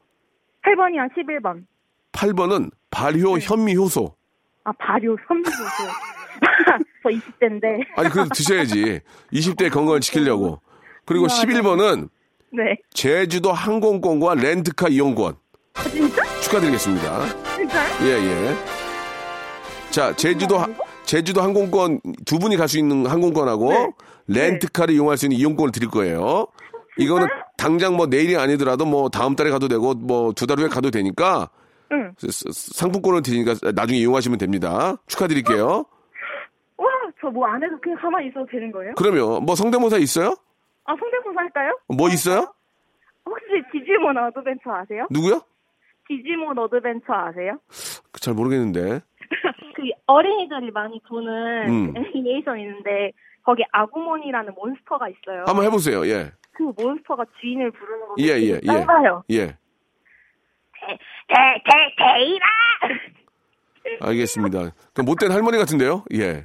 8번이랑 0.64 1.08
11번. 1.16 1.64
8번은 2.12 2.70
발효 2.90 3.36
네. 3.38 3.46
현미 3.46 3.76
효소. 3.76 4.14
아 4.64 4.72
발효 4.72 5.16
선미효소. 5.28 5.84
저 7.02 7.08
20대인데. 7.08 7.84
아니, 7.96 8.08
그래도 8.10 8.28
드셔야지. 8.34 9.00
20대 9.32 9.70
건강을 9.72 10.00
지키려고. 10.00 10.60
그리고 11.06 11.26
맞아요. 11.26 11.42
11번은 11.42 12.08
네. 12.52 12.76
제주도 12.92 13.52
항공권과 13.52 14.34
렌트카 14.34 14.88
이용권. 14.88 15.36
아, 15.74 15.82
진짜? 15.84 16.22
축하드리겠습니다. 16.40 17.24
진짜요? 17.56 17.88
예, 18.02 18.08
예. 18.26 18.54
자, 19.90 20.14
제주도, 20.16 20.58
하- 20.58 20.68
제주도 21.04 21.42
항공권, 21.42 22.00
두 22.26 22.38
분이 22.38 22.56
갈 22.56 22.68
수 22.68 22.78
있는 22.78 23.06
항공권하고, 23.06 23.70
네. 23.72 23.90
렌트카를 24.28 24.94
이용할 24.94 25.16
수 25.16 25.26
있는 25.26 25.36
이용권을 25.38 25.72
드릴 25.72 25.88
거예요. 25.90 26.46
이거는 26.98 27.26
당장 27.56 27.96
뭐 27.96 28.06
내일이 28.06 28.36
아니더라도 28.36 28.84
뭐 28.84 29.08
다음 29.08 29.34
달에 29.36 29.50
가도 29.50 29.68
되고, 29.68 29.94
뭐 29.94 30.32
두 30.32 30.46
달 30.46 30.58
후에 30.58 30.68
가도 30.68 30.90
되니까, 30.90 31.48
응. 31.92 32.12
상품권을 32.18 33.22
드리니까 33.22 33.54
나중에 33.74 33.98
이용하시면 33.98 34.38
됩니다. 34.38 34.96
축하드릴게요. 35.08 35.84
와, 36.76 36.86
저 37.20 37.28
뭐 37.30 37.46
안 37.46 37.62
해도 37.62 37.76
그냥 37.82 37.98
가만히 38.00 38.28
있어도 38.28 38.46
되는 38.50 38.70
거예요? 38.70 38.92
그러면, 38.96 39.44
뭐 39.44 39.54
성대모사 39.56 39.98
있어요? 39.98 40.34
아, 40.84 40.94
성대 40.98 41.16
모사 41.30 41.40
할까요? 41.40 41.78
뭐 41.88 42.08
있어요? 42.08 42.52
혹시 43.24 43.44
디지몬 43.72 44.16
어드벤처 44.18 44.70
아세요? 44.72 45.06
누구요? 45.10 45.42
디지몬 46.08 46.58
어드벤처 46.58 47.12
아세요? 47.12 47.58
잘 48.20 48.34
모르겠는데. 48.34 49.00
그 49.76 49.82
어린이들이 50.06 50.70
많이 50.72 51.00
보는 51.08 51.68
음. 51.68 51.94
그 51.94 52.00
애니메이션 52.00 52.58
있는데 52.58 53.12
거기 53.44 53.62
아구몬이라는 53.72 54.54
monster가 54.54 55.08
있어요. 55.08 55.44
한번 55.46 55.64
해보세요. 55.64 56.04
예. 56.06 56.32
그 56.52 56.64
monster가 56.76 57.24
주인을 57.40 57.70
부르는 57.70 58.08
거 58.08 58.14
예, 58.18 58.24
예, 58.40 58.60
예. 58.62 58.66
짧아요. 58.66 59.24
예. 59.30 59.46
대 61.28 61.62
대대이라 61.64 62.46
알겠습니다. 64.00 64.70
그 64.92 65.00
못된 65.02 65.30
할머니 65.30 65.58
같은데요? 65.58 66.04
예. 66.14 66.44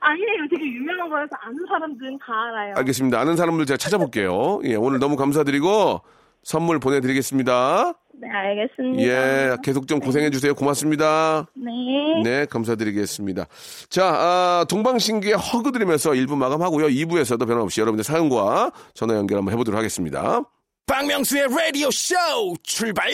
아니에요. 0.00 0.48
되게 0.50 0.66
유 0.72 0.84
명한 1.06 1.10
거여서 1.10 1.30
아는 1.40 1.56
사람들은 1.68 2.18
다 2.18 2.32
알아요. 2.48 2.74
알겠습니다. 2.76 3.20
아는 3.20 3.36
사람들 3.36 3.66
제가 3.66 3.76
찾아볼게요. 3.78 4.60
예, 4.64 4.74
오늘 4.74 4.98
너무 4.98 5.16
감사드리고 5.16 6.00
선물 6.42 6.78
보내드리겠습니다. 6.78 7.94
네, 8.14 8.28
알겠습니다. 8.28 9.02
예, 9.02 9.56
계속 9.62 9.88
좀 9.88 10.00
고생해 10.00 10.30
주세요. 10.30 10.54
고맙습니다. 10.54 11.46
네. 11.54 12.22
네, 12.22 12.46
감사드리겠습니다. 12.46 13.46
자, 13.88 14.04
아, 14.06 14.64
동방신기의 14.68 15.34
허그 15.34 15.72
드리면서 15.72 16.10
1부 16.10 16.36
마감하고요. 16.36 16.86
2부에서도 16.86 17.46
변함없이 17.46 17.80
여러분들 17.80 18.04
사연과 18.04 18.70
전화 18.94 19.14
연결 19.16 19.38
한번 19.38 19.52
해보도록 19.52 19.76
하겠습니다. 19.76 20.42
박명수의 20.86 21.48
라디오 21.50 21.90
쇼 21.90 22.14
출발! 22.62 23.10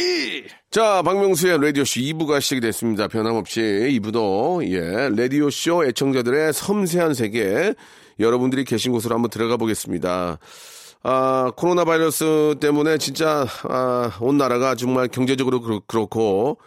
자, 0.71 1.01
박명수의 1.01 1.59
라디오 1.59 1.85
쇼 1.87 2.01
2부가 2.01 2.39
시작이 2.39 2.61
됐습니다. 2.61 3.09
변함없이 3.09 3.61
2부도, 3.63 4.63
예, 4.71 5.09
라디오 5.17 5.49
쇼 5.49 5.83
애청자들의 5.87 6.53
섬세한 6.53 7.15
세계, 7.15 7.73
여러분들이 8.21 8.65
계신 8.65 8.93
곳으로 8.93 9.15
한번 9.15 9.31
들어가 9.31 9.57
보겠습니다. 9.57 10.39
아, 11.03 11.51
코로나 11.57 11.85
바이러스 11.87 12.57
때문에 12.61 12.99
진짜, 12.99 13.47
아, 13.65 14.19
온 14.21 14.37
나라가 14.37 14.75
정말 14.75 15.09
경제적으로 15.09 15.63
그렇- 15.63 15.81
그렇고, 15.87 16.59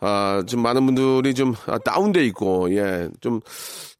아, 0.00 0.42
좀 0.46 0.60
많은 0.60 0.84
분들이 0.84 1.32
좀 1.32 1.54
아, 1.66 1.78
다운돼 1.78 2.22
있고, 2.26 2.70
예, 2.76 3.08
좀, 3.22 3.40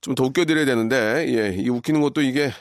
좀 0.03 0.15
더 0.15 0.25
웃겨 0.25 0.45
드려야 0.45 0.67
되는데, 0.67 1.25
예, 1.31 1.57
이 1.59 1.71
웃기는 1.71 1.99
것도 2.03 2.21
이게 2.21 2.53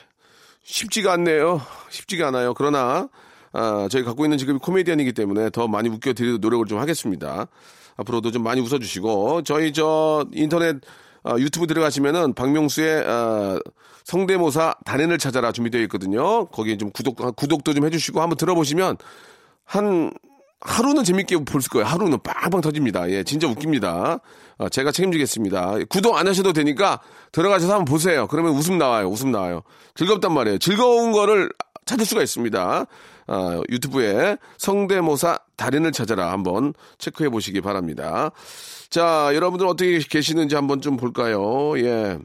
쉽지가 0.64 1.12
않네요. 1.12 1.60
쉽지가 1.90 2.28
않아요. 2.28 2.54
그러나, 2.54 3.08
아, 3.58 3.88
저희 3.90 4.02
갖고 4.04 4.26
있는 4.26 4.36
직업이 4.36 4.58
코미디언이기 4.58 5.14
때문에 5.14 5.48
더 5.48 5.66
많이 5.66 5.88
웃겨드리도록 5.88 6.40
노력을 6.40 6.66
좀 6.66 6.78
하겠습니다. 6.78 7.48
앞으로도 7.96 8.30
좀 8.30 8.42
많이 8.42 8.60
웃어주시고, 8.60 9.42
저희 9.44 9.72
저 9.72 10.26
인터넷 10.32 10.76
아, 11.24 11.36
유튜브 11.38 11.66
들어가시면은 11.66 12.34
박명수의 12.34 13.04
아, 13.06 13.58
성대모사 14.04 14.74
달인을 14.84 15.16
찾아라 15.16 15.52
준비되어 15.52 15.80
있거든요. 15.82 16.44
거기에 16.46 16.76
좀 16.76 16.90
구독, 16.90 17.16
구독도 17.34 17.72
좀 17.72 17.86
해주시고 17.86 18.20
한번 18.20 18.36
들어보시면 18.36 18.98
한 19.64 20.12
하루는 20.60 21.02
재밌게 21.04 21.38
볼 21.44 21.60
거예요. 21.70 21.86
하루는 21.86 22.18
빵빵 22.22 22.60
터집니다. 22.60 23.10
예, 23.10 23.24
진짜 23.24 23.48
웃깁니다. 23.48 24.20
아, 24.58 24.68
제가 24.68 24.92
책임지겠습니다. 24.92 25.76
구독 25.88 26.16
안 26.16 26.28
하셔도 26.28 26.52
되니까 26.52 27.00
들어가셔서 27.32 27.72
한번 27.72 27.86
보세요. 27.86 28.26
그러면 28.26 28.52
웃음 28.52 28.78
나와요. 28.78 29.08
웃음 29.08 29.32
나와요. 29.32 29.62
즐겁단 29.94 30.32
말이에요. 30.32 30.58
즐거운 30.58 31.12
거를 31.12 31.50
찾을 31.86 32.04
수가 32.04 32.22
있습니다. 32.22 32.86
아, 33.26 33.60
유튜브에 33.70 34.36
성대모사 34.58 35.38
달인을 35.56 35.92
찾아라 35.92 36.32
한번 36.32 36.74
체크해 36.98 37.28
보시기 37.28 37.60
바랍니다. 37.60 38.30
자, 38.88 39.30
여러분들 39.34 39.66
어떻게 39.66 39.98
계시는지 39.98 40.54
한번 40.54 40.80
좀 40.80 40.96
볼까요? 40.96 41.78
예. 41.78 42.18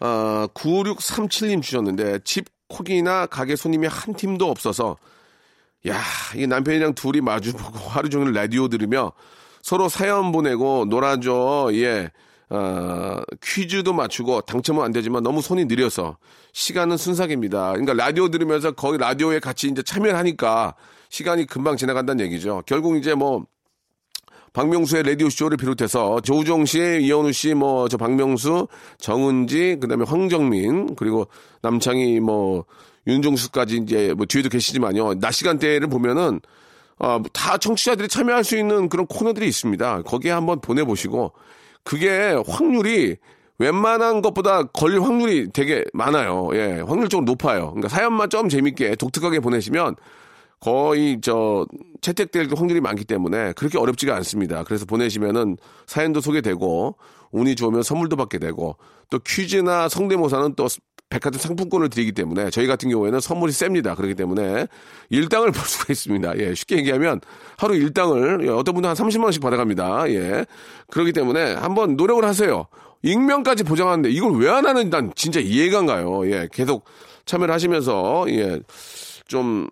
아, 0.00 0.48
9637님 0.54 1.62
주셨는데 1.62 2.20
집 2.24 2.46
콕이나 2.68 3.26
가게 3.26 3.56
손님이 3.56 3.88
한 3.88 4.14
팀도 4.14 4.48
없어서 4.48 4.96
야, 5.88 6.00
이 6.36 6.46
남편이랑 6.46 6.94
둘이 6.94 7.20
마주보고 7.20 7.78
하루 7.88 8.08
종일 8.10 8.32
라디오 8.32 8.68
들으며 8.68 9.12
서로 9.62 9.88
사연 9.88 10.32
보내고 10.32 10.86
놀아줘. 10.88 11.70
예. 11.72 12.10
어, 12.50 13.20
퀴즈도 13.42 13.92
맞추고 13.92 14.42
당첨은 14.42 14.82
안 14.82 14.92
되지만 14.92 15.22
너무 15.22 15.42
손이 15.42 15.66
느려서 15.66 16.16
시간은 16.52 16.96
순삭입니다. 16.96 17.72
그러니까 17.72 17.92
라디오 17.92 18.28
들으면서 18.30 18.72
거기 18.72 18.98
라디오에 18.98 19.38
같이 19.38 19.68
이제 19.68 19.82
참여를 19.82 20.16
하니까 20.16 20.74
시간이 21.10 21.46
금방 21.46 21.76
지나간다는 21.76 22.24
얘기죠. 22.24 22.62
결국 22.66 22.96
이제 22.96 23.14
뭐 23.14 23.44
박명수의 24.54 25.02
라디오 25.02 25.28
쇼를 25.28 25.56
비롯해서 25.58 26.20
조우정 26.20 26.64
씨, 26.64 26.78
이현우 27.02 27.32
씨, 27.32 27.54
뭐 27.54 27.88
저 27.88 27.96
박명수, 27.96 28.66
정은지, 28.98 29.76
그다음에 29.80 30.04
황정민 30.04 30.96
그리고 30.96 31.28
남창희 31.62 32.20
뭐 32.20 32.64
윤종수까지 33.06 33.76
이제 33.76 34.14
뭐 34.16 34.26
뒤에도 34.26 34.48
계시지만요. 34.48 35.20
낮 35.20 35.32
시간대를 35.32 35.88
보면은 35.88 36.40
아, 36.98 37.20
다 37.32 37.58
청취자들이 37.58 38.08
참여할 38.08 38.42
수 38.42 38.58
있는 38.58 38.88
그런 38.88 39.06
코너들이 39.06 39.46
있습니다. 39.46 40.02
거기에 40.02 40.32
한번 40.32 40.60
보내보시고 40.60 41.32
그게 41.88 42.36
확률이 42.46 43.16
웬만한 43.56 44.20
것보다 44.20 44.64
걸릴 44.64 45.00
확률이 45.00 45.48
되게 45.50 45.84
많아요. 45.94 46.50
예, 46.52 46.82
확률적으로 46.86 47.24
높아요. 47.24 47.68
그러니까 47.70 47.88
사연만 47.88 48.28
좀 48.28 48.50
재밌게 48.50 48.96
독특하게 48.96 49.40
보내시면 49.40 49.96
거의 50.60 51.18
저 51.22 51.66
채택될 52.02 52.48
확률이 52.54 52.82
많기 52.82 53.06
때문에 53.06 53.54
그렇게 53.54 53.78
어렵지가 53.78 54.14
않습니다. 54.16 54.64
그래서 54.64 54.84
보내시면은 54.84 55.56
사연도 55.86 56.20
소개되고 56.20 56.98
운이 57.30 57.54
좋으면 57.54 57.82
선물도 57.82 58.16
받게 58.16 58.38
되고 58.38 58.76
또 59.08 59.18
퀴즈나 59.20 59.88
성대모사는 59.88 60.56
또 60.56 60.66
백화점 61.10 61.40
상품권을 61.40 61.88
드리기 61.88 62.12
때문에 62.12 62.50
저희 62.50 62.66
같은 62.66 62.90
경우에는 62.90 63.20
선물이 63.20 63.52
셉니다. 63.52 63.94
그렇기 63.94 64.14
때문에 64.14 64.66
일당을 65.10 65.52
벌 65.52 65.64
수가 65.64 65.86
있습니다. 65.90 66.38
예, 66.38 66.54
쉽게 66.54 66.76
얘기하면 66.76 67.20
하루 67.56 67.74
일당을 67.74 68.46
예, 68.46 68.48
어떤 68.50 68.74
분은 68.74 68.88
한 68.88 68.96
30만 68.96 69.24
원씩 69.24 69.40
받아갑니다. 69.42 70.10
예, 70.10 70.44
그렇기 70.90 71.12
때문에 71.12 71.54
한번 71.54 71.96
노력을 71.96 72.22
하세요. 72.24 72.66
익명까지 73.02 73.64
보장하는데 73.64 74.10
이걸 74.10 74.32
왜 74.38 74.48
안 74.50 74.66
하는지 74.66 74.90
난 74.90 75.12
진짜 75.14 75.40
이해가 75.40 75.78
안 75.78 75.86
가요. 75.86 76.28
예, 76.30 76.48
계속 76.52 76.84
참여를 77.24 77.54
하시면서 77.54 78.26
예, 78.30 78.60
좀 79.26 79.68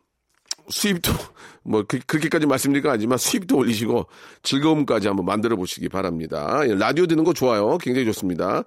수입도 0.68 1.12
뭐 1.64 1.85
그, 1.87 1.99
렇게까지 2.11 2.46
말씀드리긴 2.46 2.90
하지만 2.90 3.18
수입도 3.18 3.57
올리시고 3.59 4.07
즐거움까지 4.42 5.09
한번 5.09 5.27
만들어 5.27 5.57
보시기 5.57 5.88
바랍니다. 5.88 6.61
예, 6.66 6.75
라디오 6.75 7.07
듣는 7.07 7.25
거 7.25 7.33
좋아요. 7.33 7.77
굉장히 7.79 8.07
좋습니다. 8.07 8.62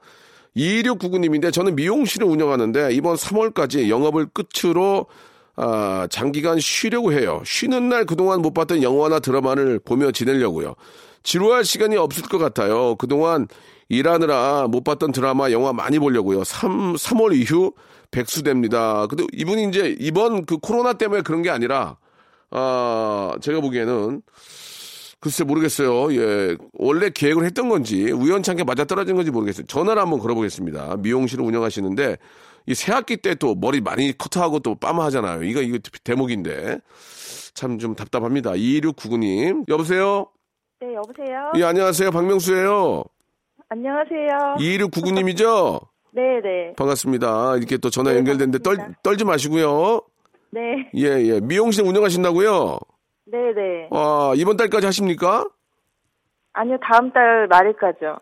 2699님인데 0.55 1.53
저는 1.53 1.75
미용실을 1.75 2.27
운영하는데 2.27 2.93
이번 2.93 3.15
3월까지 3.15 3.89
영업을 3.89 4.27
끝으로 4.27 5.07
아, 5.55 6.07
장기간 6.09 6.59
쉬려고 6.59 7.11
해요. 7.11 7.41
쉬는 7.45 7.89
날 7.89 8.05
그동안 8.05 8.41
못 8.41 8.53
봤던 8.53 8.81
영화나 8.81 9.19
드라마를 9.19 9.79
보며 9.79 10.11
지내려고요. 10.11 10.75
지루할 11.23 11.65
시간이 11.65 11.97
없을 11.97 12.23
것 12.23 12.37
같아요. 12.37 12.95
그동안 12.95 13.47
일하느라 13.89 14.67
못 14.69 14.83
봤던 14.83 15.11
드라마, 15.11 15.51
영화 15.51 15.73
많이 15.73 15.99
보려고요. 15.99 16.43
3, 16.43 16.93
3월 16.93 17.35
이후 17.35 17.73
백수됩니다. 18.11 19.07
근데 19.07 19.25
이분이 19.33 19.67
이제 19.67 19.95
이번 19.99 20.45
그 20.45 20.57
코로나 20.57 20.93
때문에 20.93 21.23
그런 21.23 21.41
게 21.41 21.49
아니라, 21.49 21.97
아, 22.51 23.33
제가 23.41 23.59
보기에는 23.59 24.21
글쎄 25.21 25.43
모르겠어요. 25.43 26.13
예. 26.15 26.55
원래 26.73 27.09
계획을 27.09 27.43
했던 27.43 27.67
건지 27.69 28.11
우연찮게 28.11 28.63
맞아 28.63 28.85
떨어진 28.85 29.15
건지 29.15 29.31
모르겠어요. 29.31 29.65
전화를 29.67 30.01
한번 30.01 30.19
걸어보겠습니다. 30.19 30.97
미용실을 30.97 31.43
운영하시는데 31.43 32.17
이 32.67 32.73
새학기 32.75 33.17
때 33.17 33.35
또 33.35 33.55
머리 33.55 33.81
많이 33.81 34.17
커트하고 34.17 34.59
또 34.59 34.75
빠마하잖아요. 34.75 35.43
이거 35.43 35.61
이거 35.61 35.77
대목인데 36.03 36.79
참 37.53 37.77
좀 37.79 37.95
답답합니다. 37.95 38.51
2699님 38.51 39.67
여보세요. 39.69 40.27
네, 40.79 40.87
여보세요? 40.95 41.51
예 41.57 41.63
안녕하세요 41.63 42.11
박명수예요. 42.11 43.03
안녕하세요. 43.69 44.55
2699님이죠. 44.59 45.81
네, 46.15 46.21
네. 46.41 46.73
반갑습니다. 46.77 47.57
이렇게 47.57 47.77
또 47.77 47.89
전화 47.89 48.11
네, 48.11 48.17
연결됐는데 48.17 48.59
떨. 48.59 48.95
떨지 49.03 49.25
마시고요. 49.25 50.01
네, 50.51 50.61
예 50.95 51.21
예. 51.27 51.39
미용실 51.41 51.83
운영하신다고요? 51.85 52.79
네, 53.31 53.53
네. 53.53 53.89
아 53.91 54.33
이번 54.35 54.57
달까지 54.57 54.85
하십니까? 54.85 55.45
아니요, 56.53 56.77
다음 56.81 57.11
달 57.11 57.47
말일까지요. 57.47 58.17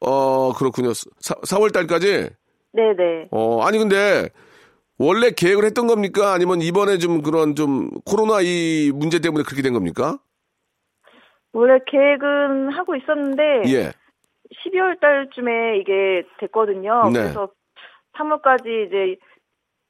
어 0.00 0.52
그렇군요. 0.52 0.92
사, 0.92 1.34
4월 1.34 1.72
달까지. 1.72 2.30
네, 2.76 2.94
네. 2.94 3.26
어, 3.30 3.62
아니, 3.62 3.78
근데, 3.78 4.28
원래 4.98 5.30
계획을 5.30 5.64
했던 5.64 5.86
겁니까? 5.86 6.32
아니면 6.34 6.60
이번에 6.60 6.98
좀 6.98 7.22
그런 7.22 7.54
좀 7.54 7.88
코로나 8.04 8.40
이 8.42 8.92
문제 8.94 9.18
때문에 9.18 9.44
그렇게 9.44 9.62
된 9.62 9.72
겁니까? 9.72 10.18
원래 11.52 11.78
계획은 11.86 12.72
하고 12.72 12.96
있었는데 12.96 13.62
예. 13.68 13.92
12월 14.64 15.00
달쯤에 15.00 15.78
이게 15.78 16.22
됐거든요. 16.38 17.10
네. 17.12 17.20
그래서 17.20 17.48
3월까지 18.18 18.86
이제 18.86 19.16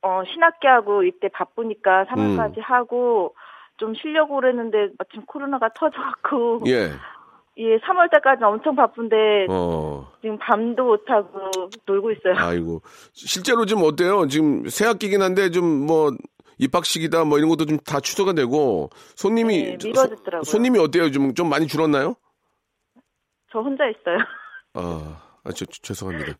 어 0.03 0.23
신학기하고 0.33 1.03
이때 1.05 1.29
바쁘니까 1.29 2.07
3월까지 2.07 2.59
음. 2.59 2.63
하고 2.63 3.35
좀 3.79 3.95
쉬려고 3.95 4.37
그랬는데 4.37 4.89
마침 4.99 5.25
코로나가 5.27 5.69
터져갖고 5.75 6.63
예. 6.67 6.93
예, 7.59 7.79
3월 7.79 8.11
달까지 8.11 8.45
엄청 8.45 8.77
바쁜데 8.77 9.47
어. 9.49 10.11
지금 10.21 10.39
밤도 10.39 10.85
못 10.85 11.03
하고 11.09 11.51
놀고 11.87 12.11
있어요. 12.13 12.35
아이고. 12.37 12.83
실제로 13.15 13.65
좀 13.65 13.83
어때요? 13.83 14.27
지금 14.29 14.69
새 14.69 14.85
학기긴 14.87 15.23
한데 15.23 15.51
좀 15.51 15.87
뭐 15.87 16.11
입학식이다 16.59 17.25
뭐 17.25 17.37
이런 17.39 17.49
것도 17.51 17.65
좀 17.67 17.79
다 17.85 18.01
취소가 18.01 18.33
되고 18.35 18.89
손님이 19.15 19.63
네, 19.63 19.79
미뤄졌더라고요. 19.85 20.43
소- 20.45 20.51
손님이 20.53 20.79
어때요? 20.79 21.11
좀 21.11 21.35
좀 21.35 21.49
많이 21.49 21.67
줄었나요? 21.67 22.15
저 23.53 23.61
혼자 23.61 23.85
있어요. 23.87 24.19
아, 24.75 25.23
아 25.45 25.51
저, 25.53 25.65
저- 25.67 25.81
죄송합니다. 25.83 26.33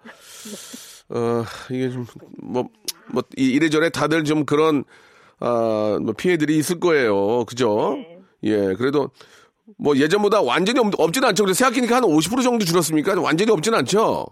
어, 1.11 1.45
이게 1.71 1.89
좀, 1.91 2.05
뭐, 2.43 2.65
뭐, 3.13 3.23
이- 3.37 3.51
이래저래 3.53 3.91
다들 3.91 4.25
좀 4.25 4.45
그런, 4.45 4.85
아, 5.41 5.99
뭐 6.03 6.15
피해들이 6.17 6.57
있을 6.57 6.81
거예요. 6.81 7.45
그죠? 7.45 7.95
네. 7.97 8.21
예, 8.45 8.75
그래도, 8.75 9.11
뭐 9.79 9.97
예전보다 9.97 10.43
완전히 10.43 10.79
없, 10.81 10.87
없지는 10.99 11.29
않죠. 11.29 11.45
그래서 11.45 11.65
생각하니까 11.65 11.97
한 11.97 12.03
50% 12.05 12.43
정도 12.43 12.65
줄었습니까? 12.65 13.21
완전히 13.21 13.51
없지는 13.51 13.79
않죠? 13.81 14.27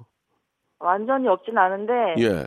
완전히 0.79 1.29
없진 1.29 1.57
않은데 1.57 1.93
예, 2.19 2.45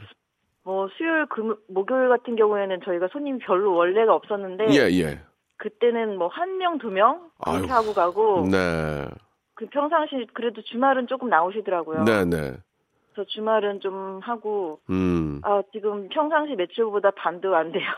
뭐 0.64 0.88
수요일 0.96 1.26
금 1.28 1.56
목요일 1.68 2.08
같은 2.10 2.36
경우에는 2.36 2.82
저희가 2.86 3.08
손님이 3.12 3.40
별로 3.40 3.74
원래가 3.74 4.14
없었는데 4.14 4.68
예, 4.72 4.90
예. 5.00 5.20
그때는 5.58 6.18
뭐 6.18 6.28
한 6.30 6.58
명 6.60 6.78
두명 6.78 7.30
아유. 7.40 7.66
하고 7.68 7.94
가고 7.94 8.48
네, 8.48 9.06
그 9.56 9.66
평상시 9.72 10.28
그래도 10.36 10.62
주말은 10.62 11.08
조금 11.08 11.30
나오시더라고요. 11.30 12.04
네, 12.04 12.26
네. 12.26 12.54
그래서 13.14 13.28
주말은 13.28 13.80
좀 13.82 14.20
하고 14.22 14.80
음. 14.92 15.42
아 15.44 15.64
지금 15.74 16.08
평상시 16.10 16.54
매출보다 16.56 17.12
반도 17.18 17.56
안 17.56 17.72
돼요. 17.72 17.90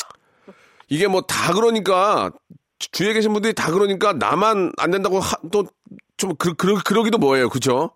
이게 0.90 1.08
뭐 1.08 1.22
다 1.22 1.54
그러니까, 1.54 2.32
주- 2.80 2.92
주위에 2.92 3.14
계신 3.14 3.34
분들이 3.34 3.54
다 3.54 3.72
그러니까 3.72 4.14
나만 4.14 4.72
안 4.78 4.92
된다고 4.92 5.20
또좀 5.52 6.36
그, 6.38 6.54
그, 6.56 6.82
그러기도 6.84 7.18
뭐예요. 7.18 7.50
그죠? 7.50 7.92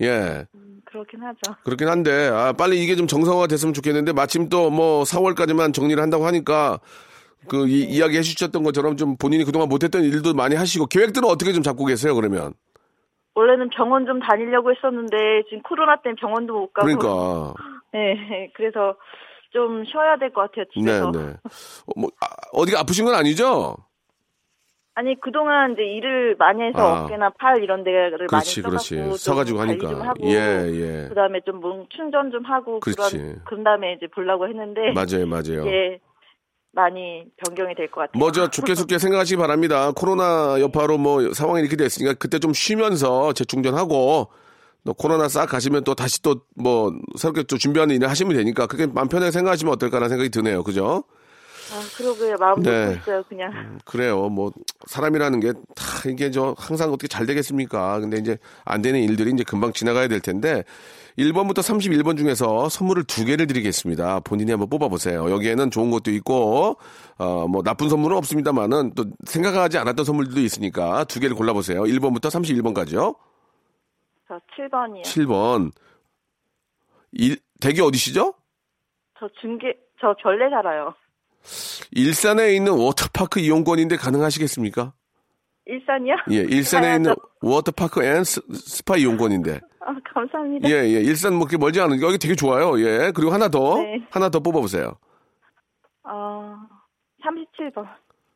예. 0.00 0.46
음, 0.54 0.80
그렇긴 0.84 1.20
하죠. 1.22 1.56
그렇긴 1.64 1.88
한데 1.88 2.28
아 2.32 2.52
빨리 2.52 2.82
이게 2.82 2.94
좀 2.96 3.06
정상화가 3.06 3.46
됐으면 3.48 3.74
좋겠는데 3.74 4.12
마침 4.12 4.48
또 4.48 4.70
뭐 4.70 5.02
4월까지만 5.04 5.74
정리를 5.74 6.00
한다고 6.02 6.26
하니까 6.26 6.78
그 7.48 7.66
이, 7.68 7.82
이야기 7.84 8.16
해주셨던 8.18 8.62
것처럼 8.62 8.96
좀 8.96 9.16
본인이 9.16 9.44
그동안 9.44 9.68
못했던 9.68 10.02
일도 10.02 10.34
많이 10.34 10.54
하시고 10.54 10.86
계획들은 10.86 11.28
어떻게 11.28 11.52
좀 11.52 11.62
잡고 11.62 11.84
계세요 11.86 12.14
그러면 12.14 12.52
원래는 13.34 13.70
병원 13.70 14.06
좀 14.06 14.18
다니려고 14.20 14.70
했었는데 14.72 15.16
지금 15.48 15.62
코로나 15.62 15.96
때문에 16.02 16.16
병원도 16.20 16.52
못 16.52 16.72
가고 16.72 16.86
그러니까 16.86 17.54
네 17.92 18.50
그래서 18.56 18.96
좀 19.58 19.84
쉬어야 19.84 20.16
될 20.18 20.30
것 20.32 20.42
같아요 20.42 20.64
집에서. 20.72 21.10
네네 21.10 21.24
어, 21.32 21.92
뭐 21.96 22.10
아, 22.20 22.26
어디가 22.52 22.78
아프신 22.80 23.04
건 23.04 23.14
아니죠? 23.14 23.76
아니 24.94 25.18
그동안 25.20 25.72
이제 25.72 25.82
일을 25.82 26.36
많이 26.38 26.62
해서 26.62 26.78
아. 26.78 27.04
어깨나 27.04 27.30
팔 27.38 27.62
이런 27.62 27.82
데를 27.84 28.10
그렇지 28.28 28.62
많이 28.62 28.70
그렇지 28.70 28.94
써갖고 28.96 29.16
서가지고 29.16 29.60
하니까 29.60 29.88
좀 29.88 30.02
하고 30.02 30.24
예예 30.26 31.06
그다음에 31.08 31.40
좀 31.44 31.60
몸 31.60 31.86
충전 31.90 32.30
좀 32.30 32.44
하고 32.44 32.78
그렇지. 32.80 33.16
그런 33.18 33.40
그런 33.44 33.64
다음에 33.64 33.94
이제 33.94 34.06
보려고 34.08 34.46
했는데 34.48 34.92
맞아요 34.92 35.26
맞아요 35.26 35.66
이게 35.66 36.00
많이 36.72 37.24
변경이 37.44 37.74
될 37.74 37.88
것 37.90 38.02
같아요. 38.02 38.18
뭐저 38.18 38.50
좋게 38.50 38.74
좋게 38.74 38.98
생각하시기 38.98 39.36
바랍니다. 39.40 39.90
코로나 39.96 40.60
여파로 40.60 40.98
뭐 40.98 41.32
상황이 41.32 41.60
이렇게 41.60 41.76
됐으니까 41.76 42.14
그때 42.14 42.38
좀 42.38 42.52
쉬면서 42.52 43.32
재충전하고 43.32 44.28
또 44.88 44.94
코로나 44.94 45.28
싹 45.28 45.44
가시면 45.46 45.84
또 45.84 45.94
다시 45.94 46.22
또 46.22 46.36
뭐 46.56 46.92
새롭게 47.16 47.42
또 47.42 47.58
준비하는 47.58 47.94
일을 47.96 48.08
하시면 48.08 48.34
되니까 48.36 48.66
그게 48.66 48.86
마음 48.86 49.06
편하게 49.08 49.30
생각하시면 49.30 49.74
어떨까라는 49.74 50.08
생각이 50.08 50.30
드네요. 50.30 50.62
그죠? 50.64 51.04
아 51.70 51.82
그러고요 51.98 52.36
마음 52.38 52.62
네. 52.62 52.96
있어요 52.98 53.22
그냥. 53.28 53.78
그래요. 53.84 54.30
뭐 54.30 54.50
사람이라는 54.86 55.40
게 55.40 55.52
다 55.76 56.08
이게 56.08 56.30
저 56.30 56.54
항상 56.56 56.88
어떻게 56.88 57.06
잘 57.06 57.26
되겠습니까? 57.26 58.00
근데 58.00 58.16
이제 58.16 58.38
안 58.64 58.80
되는 58.80 58.98
일들이 59.00 59.30
이제 59.32 59.44
금방 59.44 59.72
지나가야 59.74 60.08
될 60.08 60.20
텐데 60.20 60.64
1번부터 61.18 61.58
31번 61.58 62.16
중에서 62.16 62.68
선물을 62.70 63.04
두 63.04 63.24
개를 63.26 63.46
드리겠습니다. 63.46 64.20
본인이 64.20 64.52
한번 64.52 64.70
뽑아보세요. 64.70 65.30
여기에는 65.30 65.70
좋은 65.72 65.90
것도 65.90 66.12
있고, 66.12 66.76
어, 67.18 67.46
뭐 67.48 67.62
나쁜 67.64 67.88
선물은 67.88 68.16
없습니다만은 68.18 68.92
또 68.94 69.04
생각하지 69.26 69.78
않았던 69.78 70.04
선물들도 70.04 70.40
있으니까 70.40 71.02
두 71.04 71.18
개를 71.18 71.34
골라보세요. 71.36 71.82
1번부터 71.82 72.30
31번까지요. 72.30 73.16
저 74.28 74.38
7번이요. 74.56 75.02
7번. 75.02 75.72
일, 77.12 77.38
댁이 77.60 77.80
어디시죠? 77.80 78.34
저 79.18 79.28
중계 79.40 79.74
저 80.00 80.14
별내 80.22 80.50
살아요. 80.50 80.94
일산에 81.92 82.52
있는 82.54 82.72
워터파크 82.72 83.40
이용권인데 83.40 83.96
가능하시겠습니까? 83.96 84.92
일산이요? 85.66 86.14
예, 86.30 86.36
일산에. 86.36 86.96
있는 86.96 87.14
워터파크 87.40 88.04
and 88.04 88.24
스- 88.24 88.40
스파 88.52 88.96
이용권인데. 88.96 89.60
아 89.80 89.94
감사합니다. 90.14 90.68
예, 90.68 90.74
예. 90.74 91.00
일산 91.00 91.34
뭐 91.34 91.46
그렇게 91.46 91.56
멀지 91.58 91.80
않은 91.80 92.00
여기 92.02 92.18
되게 92.18 92.34
좋아요. 92.34 92.78
예. 92.80 93.12
그리고 93.14 93.32
하나 93.32 93.48
더. 93.48 93.78
네. 93.80 94.06
하나 94.10 94.28
더 94.28 94.40
뽑아보세요. 94.40 94.94
어 96.04 96.56
37번. 97.24 97.86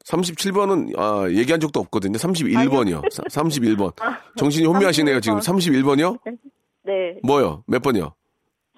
37번은 0.05 0.99
아, 0.99 1.31
얘기한 1.31 1.61
적도 1.61 1.81
없거든요. 1.81 2.19
31번이요. 2.19 3.03
31번. 3.31 3.93
정신이 4.37 4.67
혼미하시네요, 4.67 5.21
지금. 5.21 5.39
31번이요? 5.39 6.19
네, 6.85 7.19
뭐요? 7.23 7.63
몇 7.67 7.81
번이요? 7.83 8.15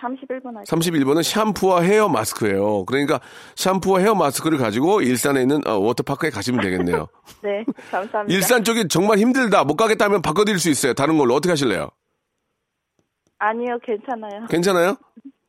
31번 0.00 0.54
하죠. 0.56 0.76
31번은 0.76 1.22
샴푸와 1.22 1.80
헤어 1.82 2.08
마스크예요. 2.08 2.84
그러니까 2.84 3.20
샴푸와 3.56 4.00
헤어 4.00 4.14
마스크를 4.14 4.58
가지고 4.58 5.00
일산에 5.00 5.40
있는 5.42 5.66
어, 5.66 5.78
워터파크에 5.78 6.30
가시면 6.30 6.60
되겠네요. 6.60 7.08
네, 7.42 7.64
감사합니다. 7.90 8.34
일산 8.34 8.64
쪽이 8.64 8.88
정말 8.88 9.18
힘들다. 9.18 9.64
못 9.64 9.76
가겠다면 9.76 10.20
바꿔드릴 10.20 10.58
수 10.58 10.68
있어요. 10.68 10.92
다른 10.92 11.16
걸로. 11.16 11.34
어떻게 11.34 11.50
하실래요? 11.52 11.88
아니요, 13.38 13.78
괜찮아요. 13.82 14.46
괜찮아요? 14.48 14.96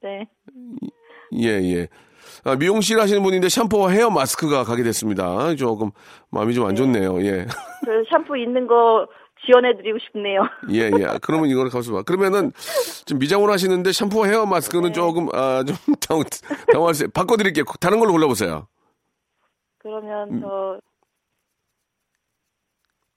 네. 0.01 0.27
예, 1.33 1.47
예. 1.47 1.88
아, 2.45 2.55
미용실 2.55 2.99
하시는 2.99 3.21
분인데 3.23 3.49
샴푸와 3.49 3.89
헤어 3.89 4.10
마스크가 4.12 4.63
가게 4.63 4.84
됐습니다. 4.84 5.55
조금 5.55 5.89
마음이 6.29 6.53
좀 6.53 6.67
안 6.67 6.75
좋네요. 6.75 7.19
예. 7.23 7.45
그 7.84 8.03
샴푸 8.12 8.38
있는 8.38 8.67
거 8.67 9.08
지원해드리고 9.45 9.97
싶네요. 9.99 10.41
예, 10.71 10.91
예. 10.99 11.17
그러면 11.21 11.49
이거를 11.49 11.69
가서 11.71 11.91
봐. 11.91 12.03
그러면은 12.03 12.51
좀 13.05 13.17
미장원 13.19 13.49
하시는데 13.51 13.91
샴푸와 13.91 14.27
헤어 14.27 14.45
마스크는 14.45 14.93
조금, 14.93 15.27
아, 15.34 15.63
좀 15.63 15.75
당, 15.99 16.23
당황하세요. 16.71 17.10
바꿔드릴게요. 17.13 17.65
다른 17.79 17.99
걸로 17.99 18.12
골라보세요. 18.13 18.67
그러면 19.79 20.29
음. 20.34 20.41
저 20.41 20.79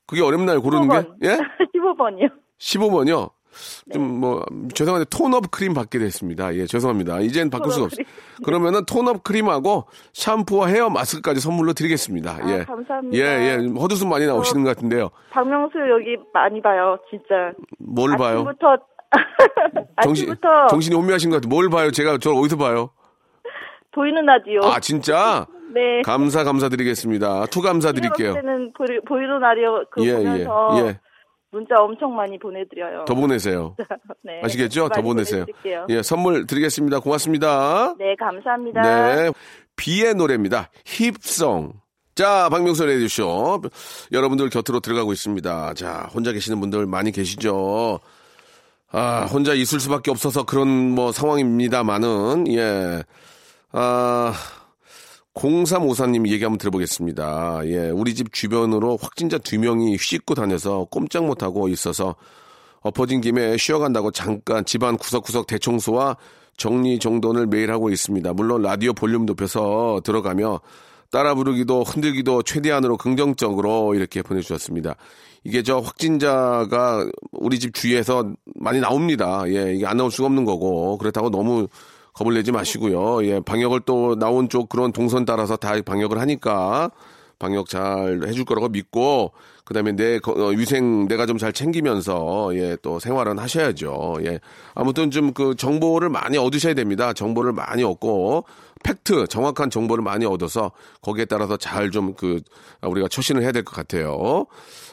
그게 0.07 0.23
어렵나요? 0.23 0.63
고르는 0.63 0.89
게? 0.89 0.95
15번. 0.95 1.17
예? 1.25 1.39
15번이요. 1.77 2.31
15번이요? 2.59 3.31
네. 3.87 3.95
좀 3.95 4.21
뭐, 4.21 4.45
죄송한데 4.75 5.07
톤업 5.11 5.51
크림 5.51 5.75
받게 5.75 5.99
됐습니다. 5.99 6.55
예, 6.55 6.67
죄송합니다. 6.67 7.21
이젠 7.21 7.51
바꿀 7.51 7.73
수가 7.73 7.87
없어요. 7.87 8.05
그러면은 8.45 8.85
tone-up 8.85 9.25
크림하고 9.25 9.85
샴푸와 10.13 10.69
헤어 10.69 10.91
마스크까지 10.91 11.41
선물로 11.41 11.73
드리겠습니다. 11.73 12.39
아, 12.43 12.51
예. 12.51 12.65
감사합니다. 12.65 13.17
예, 13.17 13.23
예. 13.23 13.57
헛웃음 13.79 14.09
많이 14.09 14.27
나오시는 14.27 14.65
것 14.65 14.75
같은데요. 14.75 15.11
박명수 15.31 15.79
여기 15.91 16.17
많이 16.33 16.61
봐요, 16.61 16.99
진짜. 17.11 17.53
뭘 17.79 18.17
봐요? 18.17 18.39
아침부터 18.39 18.77
정신, 20.03 20.31
아침부터 20.31 20.67
정신이 20.69 20.97
혼미하신 20.97 21.31
것 21.31 21.37
같아요. 21.37 21.49
뭘 21.49 21.71
봐요? 21.71 21.91
제가 21.91 22.19
저를 22.19 22.39
어디서 22.39 22.57
봐요? 22.57 22.91
보이는 23.93 24.25
라디오. 24.25 24.61
아, 24.65 24.79
진짜? 24.81 25.47
네. 25.75 26.03
감사, 26.03 26.45
감사드리겠습니다. 26.45 27.47
또 27.47 27.61
감사드릴게요. 27.61 28.35
때는 28.35 28.73
보이, 28.73 28.99
보이는 29.07 29.39
라디오 29.39 29.85
그거 29.91 30.07
예, 30.07 30.11
예, 30.11 30.15
보면서 30.15 30.69
예. 30.79 31.01
문자 31.51 31.77
엄청 31.79 32.15
많이 32.15 32.39
보내드려요. 32.39 33.05
더 33.07 33.15
보내세요. 33.15 33.75
네. 34.23 34.41
아시겠죠? 34.43 34.89
더 34.91 35.01
보내세요. 35.01 35.47
보내드릴게요. 35.47 35.87
예, 35.89 36.03
선물 36.03 36.47
드리겠습니다. 36.47 37.01
고맙습니다. 37.01 37.95
네, 37.99 38.15
감사합니다. 38.17 38.83
네. 38.83 39.33
비의 39.77 40.15
노래입니다. 40.15 40.71
힙송. 40.85 41.73
자, 42.15 42.49
박명수 42.51 42.85
레디쇼. 42.85 43.63
여러분들 44.13 44.51
곁으로 44.51 44.81
들어가고 44.81 45.13
있습니다. 45.13 45.75
자, 45.75 46.09
혼자 46.13 46.33
계시는 46.33 46.59
분들 46.61 46.87
많이 46.87 47.13
계시죠? 47.13 48.01
아, 48.91 49.27
혼자 49.31 49.55
있을 49.55 49.81
수밖에 49.81 50.11
없어서 50.11 50.45
그런 50.45 50.69
뭐 50.69 51.13
상황입니다만은, 51.13 52.49
예. 52.49 53.03
아, 53.71 54.33
0354님 55.35 56.29
얘기 56.29 56.43
한번 56.43 56.59
들어보겠습니다. 56.59 57.61
예, 57.67 57.91
우리 57.91 58.15
집 58.15 58.33
주변으로 58.33 58.99
확진자 59.01 59.39
두 59.39 59.59
명이 59.59 59.93
휘씻고 59.93 60.35
다녀서 60.35 60.87
꼼짝 60.91 61.27
못하고 61.27 61.69
있어서 61.69 62.17
엎어진 62.81 63.21
김에 63.21 63.57
쉬어간다고 63.57 64.11
잠깐 64.11 64.65
집안 64.65 64.97
구석구석 64.97 65.47
대청소와 65.47 66.17
정리 66.57 66.99
정돈을 66.99 67.47
매일 67.47 67.71
하고 67.71 67.91
있습니다. 67.91 68.33
물론 68.33 68.63
라디오 68.63 68.93
볼륨 68.93 69.27
높여서 69.27 70.01
들어가며 70.05 70.61
따라 71.11 71.35
부르기도 71.35 71.85
흔들기도 71.85 72.43
최대한으로 72.43 72.97
긍정적으로 72.97 73.95
이렇게 73.95 74.23
보내주셨습니다. 74.23 74.97
이게 75.45 75.63
저 75.63 75.79
확진자가 75.79 77.07
우리 77.33 77.59
집 77.59 77.75
주위에서 77.75 78.33
많이 78.57 78.81
나옵니다. 78.81 79.45
예, 79.47 79.75
이게 79.75 79.87
안 79.87 79.97
나올 79.97 80.11
수가 80.11 80.27
없는 80.27 80.45
거고 80.45 80.99
그렇다고 80.99 81.31
너무 81.31 81.69
겁을 82.19 82.35
내지 82.35 82.51
마시고요. 82.53 83.25
예, 83.27 83.41
방역을 83.41 83.81
또 83.87 84.17
나온 84.19 84.49
쪽 84.49 84.69
그런 84.69 84.93
동선 84.93 85.25
따라서 85.25 85.57
다 85.57 85.75
방역을 85.81 86.19
하니까 86.19 86.91
방역 87.39 87.69
잘 87.69 88.23
해줄 88.27 88.45
거라고 88.45 88.69
믿고 88.69 89.31
그다음에 89.65 89.93
내 89.93 90.19
거- 90.19 90.33
어, 90.33 90.49
위생 90.49 91.07
내가 91.07 91.25
좀 91.27 91.39
잘 91.39 91.53
챙기면서 91.53 92.51
예 92.57 92.77
또 92.83 92.99
생활은 92.99 93.39
하셔야죠. 93.39 94.17
예 94.25 94.41
아무튼 94.75 95.11
좀 95.13 95.33
그 95.35 95.55
정보를 95.55 96.09
많이 96.09 96.37
얻으셔야 96.39 96.75
됩니다. 96.75 97.13
정보를 97.13 97.53
많이 97.53 97.85
얻고 97.85 98.45
팩트 98.83 99.27
정확한 99.29 99.71
정보를 99.71 100.03
많이 100.03 100.25
얻어서 100.27 100.73
거기에 101.03 101.27
따라서 101.27 101.57
잘 101.57 101.91
좀 101.93 102.15
그 102.15 102.41
우리가 102.83 103.07
처신을 103.09 103.43
해야 103.43 103.53
될 103.53 103.63
것 103.63 103.75
같아요. 103.77 104.47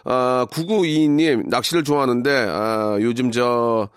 아 0.03 0.45
9922님 0.51 1.47
낚시를 1.49 1.83
좋아하는데 1.83 2.29
아 2.49 2.97
요즘 3.01 3.31
저 3.31 3.89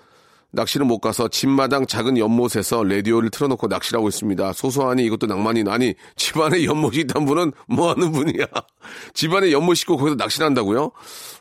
낚시를 0.51 0.87
못 0.87 1.01
가서 1.01 1.29
집마당 1.29 1.87
작은 1.87 2.17
연못에서 2.17 2.83
라디오를 2.83 3.31
틀어놓고 3.31 3.67
낚시를 3.67 3.99
하고 3.99 4.09
있습니다. 4.09 4.53
소소하니 4.53 5.05
이것도 5.05 5.27
낭만이 5.27 5.63
나니 5.63 5.95
집안에 6.17 6.65
연못이 6.65 7.01
있던 7.01 7.27
분은 7.27 7.53
뭐 7.67 7.91
하는 7.91 8.13
분이야. 8.13 8.47
집안에 9.13 9.53
연못 9.53 9.79
있고 9.83 9.97
거기서 9.99 10.17
낚시를 10.17 10.47
한다고요? 10.47 10.91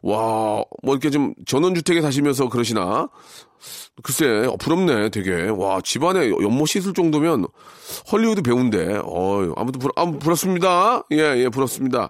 와, 0.02 0.64
뭐 0.84 0.94
이렇게 0.94 1.10
좀 1.10 1.34
전원주택에 1.46 2.02
사시면서 2.02 2.50
그러시나? 2.50 3.08
글쎄, 4.04 4.46
어, 4.46 4.58
부럽네, 4.58 5.10
되게. 5.10 5.50
와, 5.50 5.82
집안에 5.82 6.30
연못이 6.30 6.80
있을 6.80 6.94
정도면 6.94 7.48
헐리우드 8.12 8.42
배우인데. 8.42 9.02
어 9.04 9.54
아무튼 9.56 9.80
부러, 9.80 9.94
아, 9.96 10.06
부럽습니다. 10.06 11.04
예, 11.14 11.18
예, 11.38 11.50
부럽습니다. 11.50 12.10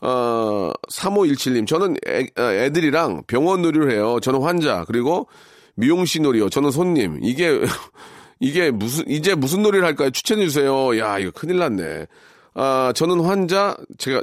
어, 0.00 0.72
3517님, 0.90 1.66
저는 1.66 1.96
애, 2.08 2.26
아, 2.34 2.52
애들이랑 2.52 3.22
병원 3.28 3.62
놀이를 3.62 3.92
해요. 3.92 4.18
저는 4.20 4.42
환자, 4.42 4.84
그리고 4.88 5.28
미용실 5.74 6.22
놀이요. 6.22 6.48
저는 6.48 6.70
손님. 6.70 7.18
이게, 7.22 7.60
이게 8.40 8.70
무슨, 8.70 9.08
이제 9.08 9.34
무슨 9.34 9.62
놀이를 9.62 9.84
할까요? 9.84 10.10
추천해주세요. 10.10 10.98
야, 10.98 11.18
이거 11.18 11.30
큰일 11.30 11.58
났네. 11.58 12.06
아, 12.54 12.92
저는 12.94 13.20
환자, 13.20 13.76
제가, 13.98 14.22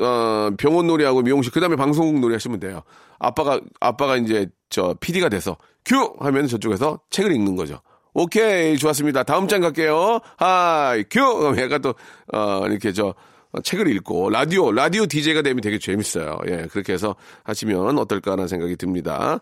어, 0.00 0.50
병원 0.56 0.86
놀이하고 0.86 1.22
미용실, 1.22 1.52
그 1.52 1.60
다음에 1.60 1.74
방송국 1.74 2.20
놀이 2.20 2.34
하시면 2.34 2.60
돼요. 2.60 2.82
아빠가, 3.18 3.60
아빠가 3.80 4.16
이제, 4.16 4.48
저, 4.70 4.94
PD가 5.00 5.28
돼서, 5.28 5.56
큐! 5.84 6.14
하면 6.20 6.46
저쪽에서 6.46 7.00
책을 7.10 7.32
읽는 7.32 7.56
거죠. 7.56 7.80
오케이, 8.12 8.78
좋았습니다. 8.78 9.24
다음 9.24 9.48
장 9.48 9.60
갈게요. 9.60 10.20
하이, 10.36 11.04
큐! 11.10 11.36
그럼 11.36 11.58
얘가 11.58 11.78
또, 11.78 11.94
어, 12.32 12.62
이렇게 12.66 12.92
저, 12.92 13.12
어, 13.50 13.60
책을 13.60 13.88
읽고, 13.96 14.30
라디오, 14.30 14.70
라디오 14.70 15.06
DJ가 15.06 15.42
되면 15.42 15.60
되게 15.60 15.78
재밌어요. 15.78 16.38
예, 16.48 16.68
그렇게 16.70 16.92
해서 16.92 17.16
하시면 17.42 17.98
어떨까라는 17.98 18.46
생각이 18.46 18.76
듭니다. 18.76 19.40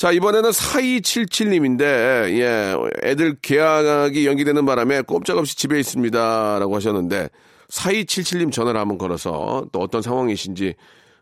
자, 0.00 0.12
이번에는 0.12 0.48
4277님인데, 0.48 1.82
예, 1.84 2.74
애들 3.02 3.36
개학이 3.42 4.26
연기되는 4.26 4.64
바람에 4.64 5.02
꼼짝없이 5.02 5.58
집에 5.58 5.78
있습니다. 5.78 6.58
라고 6.58 6.74
하셨는데, 6.74 7.28
4277님 7.68 8.50
전화를 8.50 8.80
한번 8.80 8.96
걸어서 8.96 9.66
또 9.72 9.80
어떤 9.80 10.00
상황이신지 10.00 10.72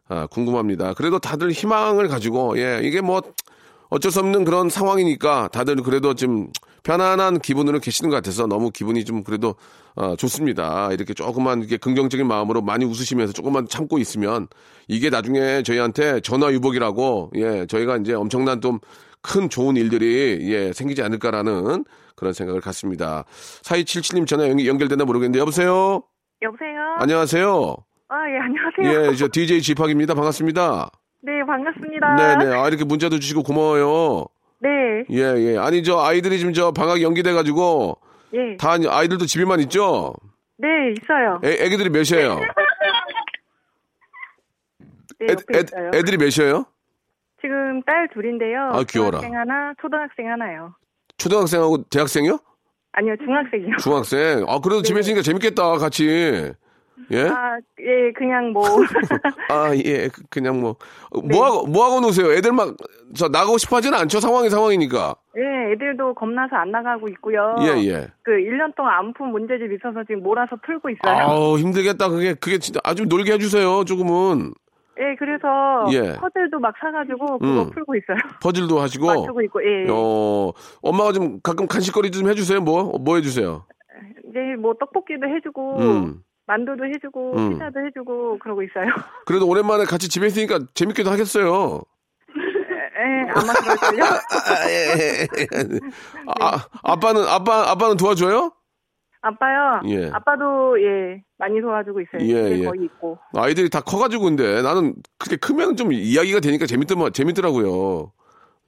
아, 0.07 0.29
궁금합니다. 0.29 0.95
그래도 0.95 1.19
다들 1.19 1.51
희망을 1.51 2.07
가지고, 2.07 2.57
예, 2.61 2.81
이게 2.85 3.01
뭐 3.01 3.21
어쩔 3.90 4.11
수 4.12 4.20
없는 4.20 4.44
그런 4.44 4.68
상황이니까 4.68 5.48
다들 5.48 5.77
그래도 5.77 6.14
좀 6.14 6.48
편안한 6.83 7.40
기분으로 7.40 7.81
계시는 7.81 8.11
것 8.11 8.16
같아서 8.16 8.46
너무 8.46 8.70
기분이 8.70 9.05
좀 9.05 9.22
그래도 9.24 9.55
어, 9.94 10.14
좋습니다. 10.16 10.90
이렇게 10.92 11.14
조금만 11.14 11.61
이렇게 11.61 11.77
긍정적인 11.77 12.27
마음으로 12.27 12.62
많이 12.62 12.85
웃으시면서 12.85 13.33
조금만 13.33 13.66
참고 13.68 13.98
있으면 13.98 14.46
이게 14.87 15.11
나중에 15.11 15.62
저희한테 15.62 16.20
전화 16.20 16.53
유복이라고 16.53 17.33
예 17.37 17.66
저희가 17.66 17.96
이제 17.96 18.14
엄청난 18.14 18.61
좀 18.61 18.79
큰 19.20 19.48
좋은 19.48 19.77
일들이 19.77 20.38
예 20.53 20.72
생기지 20.72 21.03
않을까라는 21.03 21.85
그런 22.16 22.33
생각을 22.33 22.61
갖습니다. 22.61 23.24
4277님 23.62 24.27
전화 24.27 24.48
연, 24.48 24.64
연결됐나 24.64 25.05
모르겠는데 25.05 25.38
여보세요. 25.38 26.03
여보세요? 26.42 26.96
안녕하세요. 26.98 27.77
아, 28.11 28.14
예, 28.31 28.38
안녕하세요. 28.38 29.12
예, 29.12 29.16
저 29.16 29.29
DJ 29.31 29.61
지팍입니다. 29.61 30.14
반갑습니다. 30.14 30.90
네, 31.20 31.44
반갑습니다. 31.46 32.16
네네. 32.16 32.54
아, 32.54 32.68
이렇게 32.68 32.85
문자도 32.85 33.18
주시고 33.18 33.42
고마워요. 33.42 34.26
네, 34.61 35.04
예, 35.11 35.22
예. 35.37 35.59
아니, 35.59 35.83
저 35.83 35.98
아이들이 36.00 36.38
지금 36.38 36.52
저 36.52 36.72
방학 36.72 37.00
연기돼가지고 37.02 37.98
예. 38.35 38.57
다 38.57 38.76
아이들도 38.88 39.26
집에만 39.26 39.61
있죠? 39.61 40.14
네, 40.57 40.68
있어요. 41.00 41.40
애, 41.44 41.64
애기들이 41.64 41.90
몇이에요? 41.90 42.40
네, 45.20 45.26
애, 45.31 45.33
애, 45.54 45.61
있어요. 45.61 45.90
애들이 45.94 46.16
몇이에요? 46.16 46.64
지금 47.40 47.83
딸 47.83 48.09
둘인데요. 48.12 48.70
아, 48.72 48.83
귀여워라. 48.88 49.18
중학생 49.20 49.38
하나, 49.38 49.72
초등학생 49.81 50.31
하나요. 50.31 50.74
초등학생하고 51.18 51.85
대학생이요? 51.85 52.38
아니요, 52.92 53.14
중학생이요. 53.24 53.76
중학생. 53.76 54.44
아, 54.48 54.59
그래도 54.61 54.83
집에 54.83 55.00
있으니까 55.00 55.22
재밌겠다, 55.22 55.78
같이. 55.78 56.52
예? 57.11 57.22
아, 57.28 57.56
예, 57.80 58.12
그냥 58.12 58.52
뭐. 58.52 58.62
아, 59.50 59.74
예. 59.84 60.08
그- 60.08 60.22
그냥 60.30 60.61
뭐. 60.61 60.76
어, 61.11 61.20
네. 61.22 61.28
뭐하고, 61.37 61.66
뭐하고 61.66 62.00
노세요? 62.00 62.32
애들 62.32 62.52
막, 62.52 62.76
저, 63.14 63.28
나가고 63.28 63.56
싶어 63.58 63.76
하지는 63.76 63.98
않죠? 63.98 64.20
상황이 64.20 64.50
상황이니까. 64.50 65.14
예, 65.37 65.72
애들도 65.72 66.14
겁나서 66.14 66.56
안 66.56 66.70
나가고 66.70 67.08
있고요. 67.08 67.56
예, 67.61 67.66
예. 67.88 68.08
그 68.22 68.32
1년 68.32 68.74
동안 68.76 68.94
안 68.98 69.12
푼 69.14 69.30
문제집 69.30 69.72
있어서 69.72 70.04
지금 70.06 70.22
몰아서 70.22 70.56
풀고 70.64 70.90
있어요. 70.90 71.16
아우, 71.16 71.58
힘들겠다. 71.58 72.08
그게, 72.08 72.34
그게 72.34 72.58
진짜 72.58 72.80
아주 72.84 73.04
놀게 73.06 73.32
해주세요, 73.32 73.84
조금은. 73.84 74.52
예, 75.00 75.14
그래서 75.16 75.48
예. 75.92 76.18
퍼즐도 76.18 76.58
막 76.58 76.74
사가지고 76.80 77.38
그거 77.38 77.62
음. 77.62 77.70
풀고 77.70 77.94
있어요. 77.96 78.18
퍼즐도 78.42 78.80
하시고. 78.80 79.06
맞추고 79.06 79.42
있고, 79.42 79.62
예. 79.64 79.87
어, 79.88 80.52
엄마가 80.82 81.12
좀 81.12 81.38
가끔 81.40 81.66
간식거리 81.68 82.11
좀 82.11 82.28
해주세요. 82.28 82.61
뭐? 82.61 82.98
뭐 82.98 83.14
해주세요? 83.16 83.64
이제 84.28 84.40
뭐 84.61 84.74
떡볶이도 84.78 85.26
해주고, 85.28 85.78
음. 85.78 86.22
만두도 86.48 86.84
해주고, 86.87 87.37
음. 87.37 87.50
피자도 87.52 87.84
해주고 87.87 88.38
그러고 88.38 88.62
있어요. 88.62 88.87
그래도 89.26 89.46
오랜만에 89.46 89.84
같이 89.84 90.08
집에 90.08 90.26
있으니까 90.26 90.61
재밌기도 90.74 91.11
하겠어요. 91.11 91.82
예, 93.00 93.30
아마 93.30 93.52
그럴걸요? 93.52 94.02
아, 96.40 96.66
아빠는, 96.82 97.22
아빠, 97.28 97.70
아빠는 97.70 97.96
도와줘요? 97.96 98.50
아빠요? 99.20 99.82
예. 99.88 100.11
아빠도, 100.11 100.80
예, 100.82 101.22
많이 101.37 101.61
도와주고 101.61 102.00
있어요. 102.00 102.22
예, 102.22 102.61
예. 102.61 102.64
거의 102.64 102.84
있고. 102.84 103.18
아이들이 103.34 103.68
다 103.68 103.82
커가지고 103.82 104.24
근데 104.24 104.62
나는 104.62 104.94
그게 105.18 105.37
크면 105.37 105.76
좀 105.76 105.92
이야기가 105.92 106.40
되니까 106.40 106.64
재밌더만, 106.66 107.12
재밌더라고요. 107.12 108.11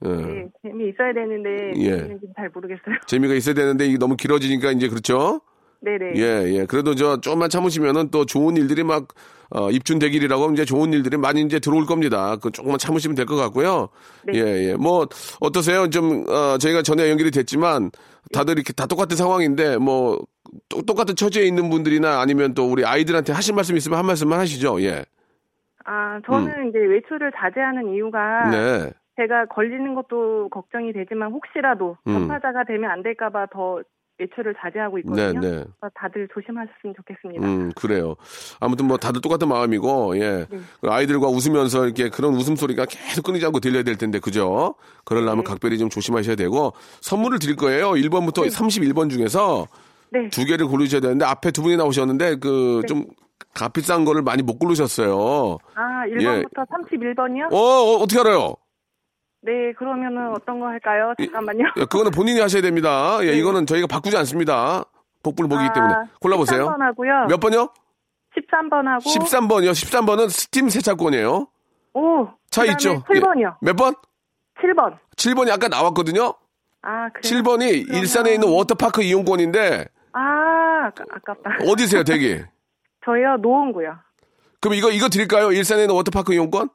예. 0.05 0.09
예, 0.09 0.47
재미 0.61 0.89
있어야 0.89 1.13
되는데, 1.13 1.73
예. 1.77 1.97
재미는 1.97 2.19
잘 2.37 2.49
모르겠어요. 2.53 2.97
재미가 3.07 3.33
있어야 3.33 3.55
되는데 3.55 3.87
이게 3.87 3.97
너무 3.97 4.15
길어지니까 4.15 4.71
이제 4.71 4.87
그렇죠? 4.87 5.41
네네. 5.81 6.13
예, 6.15 6.59
예. 6.59 6.65
그래도 6.65 6.93
저 6.95 7.19
좀만 7.19 7.49
참으시면은 7.49 8.09
또 8.11 8.25
좋은 8.25 8.55
일들이 8.55 8.83
막, 8.83 9.07
어, 9.49 9.71
입춘대길이라고 9.71 10.51
이제 10.51 10.63
좋은 10.63 10.93
일들이 10.93 11.17
많이 11.17 11.41
이제 11.41 11.59
들어올 11.59 11.85
겁니다. 11.85 12.35
그 12.37 12.51
조금만 12.51 12.77
참으시면 12.77 13.15
될 13.15 13.25
것 13.25 13.35
같고요. 13.35 13.89
네. 14.25 14.33
예, 14.35 14.69
예. 14.69 14.75
뭐, 14.75 15.07
어떠세요? 15.39 15.89
좀, 15.89 16.23
어, 16.29 16.57
저희가 16.59 16.83
전에 16.83 17.09
연결이 17.09 17.31
됐지만 17.31 17.89
다들 18.31 18.53
이렇게 18.55 18.73
다 18.73 18.85
똑같은 18.85 19.17
상황인데 19.17 19.77
뭐, 19.77 20.19
또- 20.69 20.81
똑같은 20.83 21.15
처지에 21.15 21.45
있는 21.45 21.69
분들이나 21.69 22.21
아니면 22.21 22.53
또 22.53 22.69
우리 22.69 22.85
아이들한테 22.85 23.33
하실 23.33 23.55
말씀 23.55 23.75
있으면 23.75 23.97
한 23.97 24.05
말씀만 24.05 24.39
하시죠. 24.39 24.81
예. 24.83 25.03
아, 25.83 26.19
저는 26.27 26.69
이제 26.69 26.77
외출을 26.77 27.31
자제하는 27.35 27.93
이유가, 27.93 28.19
음. 28.45 28.51
네. 28.51 28.91
제가 29.19 29.45
걸리는 29.47 29.95
것도 29.95 30.49
걱정이 30.49 30.93
되지만, 30.93 31.31
혹시라도 31.31 31.97
음. 32.07 32.13
전파자가 32.13 32.63
되면 32.65 32.89
안 32.91 33.01
될까봐 33.01 33.47
더 33.51 33.79
외출을 34.21 34.55
자제하고 34.59 34.97
네, 34.97 35.01
있거든요. 35.01 35.39
네. 35.39 35.63
다들 35.95 36.27
조심하셨으면 36.33 36.95
좋겠습니다. 36.95 37.45
음, 37.45 37.71
그래요. 37.75 38.15
아무튼 38.59 38.87
뭐 38.87 38.97
다들 38.97 39.21
똑같은 39.21 39.47
마음이고, 39.47 40.17
예. 40.17 40.47
네. 40.49 40.59
그 40.81 40.89
아이들과 40.89 41.27
웃으면서 41.27 41.85
이렇게 41.85 42.09
그런 42.09 42.33
웃음소리가 42.35 42.85
계속 42.85 43.23
끊이지 43.23 43.45
않고 43.45 43.59
들려야 43.59 43.83
될 43.83 43.97
텐데, 43.97 44.19
그죠? 44.19 44.75
그러려면 45.05 45.37
네. 45.37 45.43
각별히 45.43 45.77
좀 45.77 45.89
조심하셔야 45.89 46.35
되고, 46.35 46.73
선물을 47.01 47.39
드릴 47.39 47.55
거예요. 47.55 47.91
1번부터 47.91 48.47
31번 48.47 49.09
중에서 49.09 49.67
네. 50.11 50.29
두 50.29 50.45
개를 50.45 50.67
고르셔야 50.67 51.01
되는데, 51.01 51.25
앞에 51.25 51.51
두 51.51 51.61
분이 51.61 51.77
나오셨는데, 51.77 52.35
그, 52.35 52.79
네. 52.81 52.87
좀, 52.87 53.05
값비싼 53.53 54.05
거를 54.05 54.21
많이 54.21 54.43
못 54.43 54.59
고르셨어요. 54.59 55.57
아, 55.75 56.05
1번부터 56.07 56.65
31번이요? 56.69 57.51
예. 57.51 57.55
어, 57.55 57.57
어, 57.57 57.95
어떻게 57.97 58.19
알아요? 58.21 58.55
네, 59.43 59.73
그러면은 59.77 60.31
어떤 60.35 60.59
거 60.59 60.67
할까요? 60.67 61.13
잠깐만요. 61.17 61.65
예, 61.77 61.81
그거는 61.85 62.11
본인이 62.11 62.39
하셔야 62.39 62.61
됩니다. 62.61 63.17
예, 63.21 63.31
네. 63.31 63.37
이거는 63.37 63.65
저희가 63.65 63.87
바꾸지 63.87 64.15
않습니다. 64.17 64.83
복불복이기 65.23 65.69
아, 65.69 65.73
때문에. 65.73 65.93
골라보세요. 66.19 66.67
13번 66.67 66.79
하고요. 66.79 67.11
몇 67.29 67.39
번요? 67.39 67.69
13번 68.37 68.85
하고. 68.85 69.01
13번이요. 69.09 69.71
13번은 69.71 70.29
스팀 70.29 70.69
세차권이에요. 70.69 71.47
오. 71.93 72.27
차 72.49 72.65
있죠? 72.65 73.03
7번이요. 73.03 73.51
예. 73.51 73.55
몇 73.61 73.75
번? 73.75 73.95
7번. 74.61 74.97
7번이 75.17 75.51
아까 75.51 75.67
나왔거든요. 75.67 76.33
아, 76.83 77.09
그래요? 77.09 77.41
7번이 77.43 77.85
그러면- 77.85 78.01
일산에 78.01 78.33
있는 78.33 78.47
워터파크 78.49 79.01
이용권인데 79.03 79.87
아, 80.13 80.21
아까- 80.87 81.03
아깝다. 81.11 81.57
어디세요, 81.67 82.03
대기? 82.03 82.41
저요, 83.05 83.37
노원구요. 83.41 83.95
그럼 84.59 84.75
이거 84.75 84.91
이거 84.91 85.09
드릴까요? 85.09 85.51
일산에 85.51 85.83
있는 85.83 85.95
워터파크 85.95 86.33
이용권? 86.33 86.69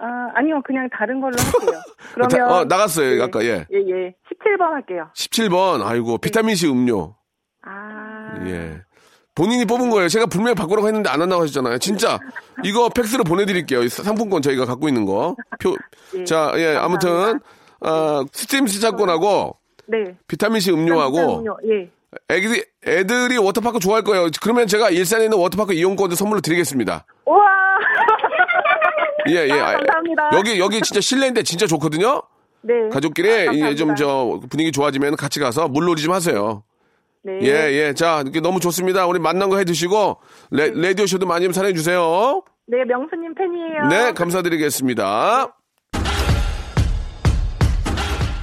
아, 0.00 0.30
아니요, 0.34 0.62
그냥 0.64 0.88
다른 0.96 1.20
걸로 1.20 1.34
할게요. 1.38 1.80
그러면. 2.14 2.50
어, 2.50 2.64
나갔어요, 2.64 3.18
예, 3.18 3.22
아까 3.22 3.44
예. 3.44 3.66
예, 3.72 3.76
예. 3.76 4.14
17번 4.30 4.70
할게요. 4.70 5.10
17번. 5.14 5.82
아이고, 5.84 6.18
비타민 6.18 6.54
C 6.54 6.68
음료. 6.68 7.14
아. 7.62 8.34
예. 8.46 8.82
본인이 9.34 9.64
뽑은 9.64 9.90
거예요. 9.90 10.08
제가 10.08 10.26
분명히 10.26 10.54
바꾸라고 10.54 10.86
했는데 10.88 11.08
안 11.08 11.22
한다고 11.22 11.42
하셨잖아요. 11.42 11.78
진짜 11.78 12.18
이거 12.64 12.88
팩스로 12.88 13.24
보내드릴게요. 13.24 13.82
이 13.82 13.88
상품권 13.88 14.42
저희가 14.42 14.64
갖고 14.64 14.88
있는 14.88 15.04
거. 15.04 15.36
표. 15.60 15.76
예, 16.18 16.24
자, 16.24 16.52
예, 16.56 16.76
아무튼. 16.76 17.40
아, 17.82 18.24
스팀 18.32 18.66
세차권하고 18.66 19.56
네. 19.86 20.14
비타민 20.28 20.60
C 20.60 20.70
음료하고 20.70 21.38
음료, 21.40 21.56
예. 21.64 21.90
애들이 22.28 22.62
애들이 22.86 23.38
워터파크 23.38 23.78
좋아할 23.78 24.02
거예요. 24.02 24.28
그러면 24.42 24.66
제가 24.66 24.90
일산에 24.90 25.24
있는 25.24 25.38
워터파크 25.38 25.72
이용권도 25.72 26.14
선물로 26.14 26.40
드리겠습니다. 26.40 27.06
우와. 27.24 27.46
예, 29.30 29.46
예. 29.48 29.52
아, 29.52 29.72
감사합니다. 29.76 30.30
여기 30.34 30.58
여기 30.58 30.80
진짜 30.80 31.00
실내인데 31.00 31.42
진짜 31.42 31.66
좋거든요. 31.66 32.22
네. 32.62 32.74
가족끼리 32.92 33.30
아, 33.48 33.52
이제 33.52 33.74
좀. 33.74 33.94
저 33.96 34.40
분위기 34.50 34.70
좋아지면 34.72 35.16
같이 35.16 35.40
가서 35.40 35.68
물놀이 35.68 36.02
좀 36.02 36.12
하세요. 36.12 36.62
네. 37.22 37.38
예, 37.42 37.48
예. 37.72 37.94
자, 37.94 38.20
이렇게 38.22 38.40
너무 38.40 38.60
좋습니다. 38.60 39.06
우리 39.06 39.18
맛난 39.18 39.48
거 39.50 39.58
해 39.58 39.64
드시고 39.64 40.18
레, 40.50 40.70
라디오 40.74 41.06
쇼도 41.06 41.26
많이 41.26 41.44
좀 41.44 41.52
사랑해 41.52 41.74
주세요. 41.74 42.42
네, 42.66 42.84
명수님 42.84 43.34
팬이에요. 43.34 43.88
네, 43.88 44.12
감사드리겠습니다. 44.12 45.54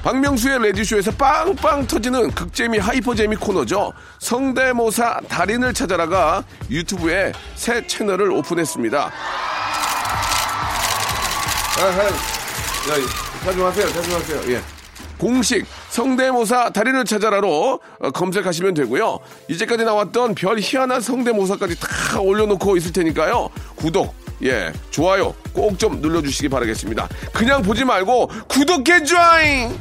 박명수의 0.04 0.60
라디오쇼에서 0.64 1.12
빵빵 1.12 1.88
터지는 1.88 2.32
극재미 2.32 2.78
hyper재미 2.78 3.36
코너죠. 3.36 3.92
성대모사 4.20 5.20
달인을 5.28 5.74
찾아라가 5.74 6.44
유튜브에 6.70 7.34
새 7.56 7.86
채널을 7.86 8.32
오픈했습니다. 8.32 9.12
아하, 11.78 12.04
야, 12.06 12.12
자중하세요, 13.44 13.88
자중하세요. 13.94 14.54
예. 14.56 14.62
공식 15.18 15.66
성대모사 15.90 16.70
달인을 16.72 17.06
찾아라로 17.06 17.80
어, 18.00 18.12
검색하시면 18.12 18.74
되고요. 18.76 19.20
이제까지 19.48 19.84
나왔던 19.84 20.36
별 20.36 20.60
희한한 20.60 21.02
성대모사까지 21.02 21.80
다 21.80 22.20
올려놓고 22.20 22.78
있을 22.78 22.94
테니까요. 22.94 23.50
구독, 23.76 24.14
예, 24.44 24.72
좋아요 24.92 25.34
꼭 25.54 25.78
좀 25.78 26.02
눌러주시기 26.02 26.50
바라겠습니다. 26.50 27.08
그냥 27.34 27.62
보지 27.64 27.84
말고 27.86 28.28
구독해 28.48 29.04
줘잉! 29.04 29.78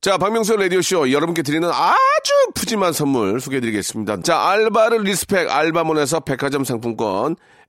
자, 0.00 0.18
박명수 0.18 0.54
라디오쇼 0.56 1.10
여러분께 1.10 1.42
드리는 1.42 1.68
아주 1.68 2.32
푸짐한 2.54 2.92
선물 2.92 3.40
소개해드리겠습니다. 3.40 4.22
자, 4.22 4.40
알바를 4.50 5.02
respect 5.02 5.50
알바몬에서 5.50 6.20
백화점 6.20 6.62
상품권, 6.62 7.34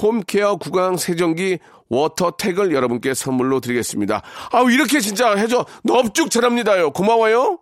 home 0.00 0.28
care 0.28 0.56
구강 0.56 0.96
세정기 0.96 1.58
워터택을 1.88 2.72
여러분께 2.72 3.14
선물로 3.14 3.60
드리겠습니다. 3.60 4.22
아우 4.52 4.70
이렇게 4.70 5.00
진짜 5.00 5.34
해줘 5.34 5.66
넙죽 5.84 6.30
잘합니다요. 6.30 6.92
고마워요. 6.92 7.58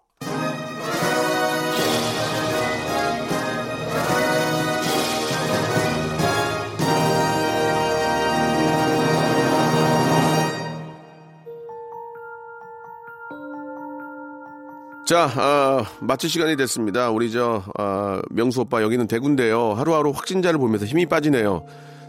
자, 15.09 15.27
아, 15.37 15.87
마칠 16.01 16.29
시간이 16.29 16.57
됐습니다. 16.57 17.09
우리 17.09 17.31
저, 17.31 17.63
아, 17.79 18.21
명수 18.29 18.61
오빠 18.61 18.83
여기는 18.83 19.07
대구인데요. 19.07 19.73
하루하루 19.73 20.11
확진자를 20.11 20.59
보면서 20.59 20.85
힘이 20.85 21.07
빠지네요. 21.07 21.65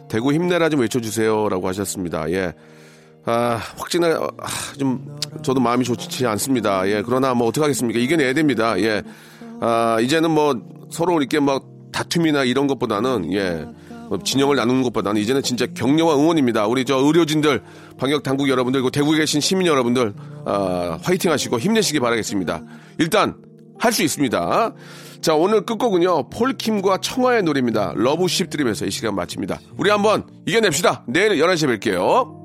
대구 0.09 0.33
힘내라 0.33 0.69
좀 0.69 0.81
외쳐주세요. 0.81 1.49
라고 1.49 1.67
하셨습니다. 1.67 2.29
예. 2.31 2.53
아, 3.25 3.59
확진을, 3.77 4.17
아, 4.17 4.47
좀, 4.77 5.17
저도 5.43 5.59
마음이 5.59 5.83
좋지 5.85 6.25
않습니다. 6.25 6.87
예. 6.89 7.03
그러나 7.05 7.33
뭐 7.33 7.47
어떡하겠습니까. 7.47 7.99
이겨내야 7.99 8.33
됩니다. 8.33 8.79
예. 8.79 9.03
아, 9.61 9.97
이제는 10.01 10.31
뭐 10.31 10.59
서로 10.89 11.19
이렇게 11.19 11.39
막 11.39 11.63
다툼이나 11.91 12.43
이런 12.43 12.67
것보다는, 12.67 13.31
예. 13.33 13.65
뭐 14.09 14.17
진영을 14.23 14.55
나누는 14.55 14.81
것보다는 14.81 15.21
이제는 15.21 15.43
진짜 15.43 15.67
격려와 15.67 16.15
응원입니다. 16.15 16.65
우리 16.65 16.83
저 16.85 16.95
의료진들, 16.97 17.61
방역 17.99 18.23
당국 18.23 18.49
여러분들, 18.49 18.81
그리고 18.81 18.89
대구에 18.89 19.19
계신 19.19 19.39
시민 19.39 19.67
여러분들, 19.67 20.13
아, 20.45 20.97
화이팅 21.03 21.31
하시고 21.31 21.59
힘내시기 21.59 21.99
바라겠습니다. 21.99 22.63
일단, 22.97 23.35
할 23.77 23.93
수 23.93 24.03
있습니다. 24.03 24.73
자, 25.21 25.35
오늘 25.35 25.65
끝곡은요, 25.65 26.29
폴킴과 26.29 26.99
청하의 26.99 27.43
노래입니다. 27.43 27.93
러브십 27.95 28.49
들으면서 28.49 28.85
이 28.85 28.91
시간 28.91 29.15
마칩니다. 29.15 29.59
우리 29.77 29.89
한번 29.89 30.25
이겨냅시다. 30.45 31.03
내일 31.07 31.31
11시에 31.31 31.79
뵐게요. 31.79 32.38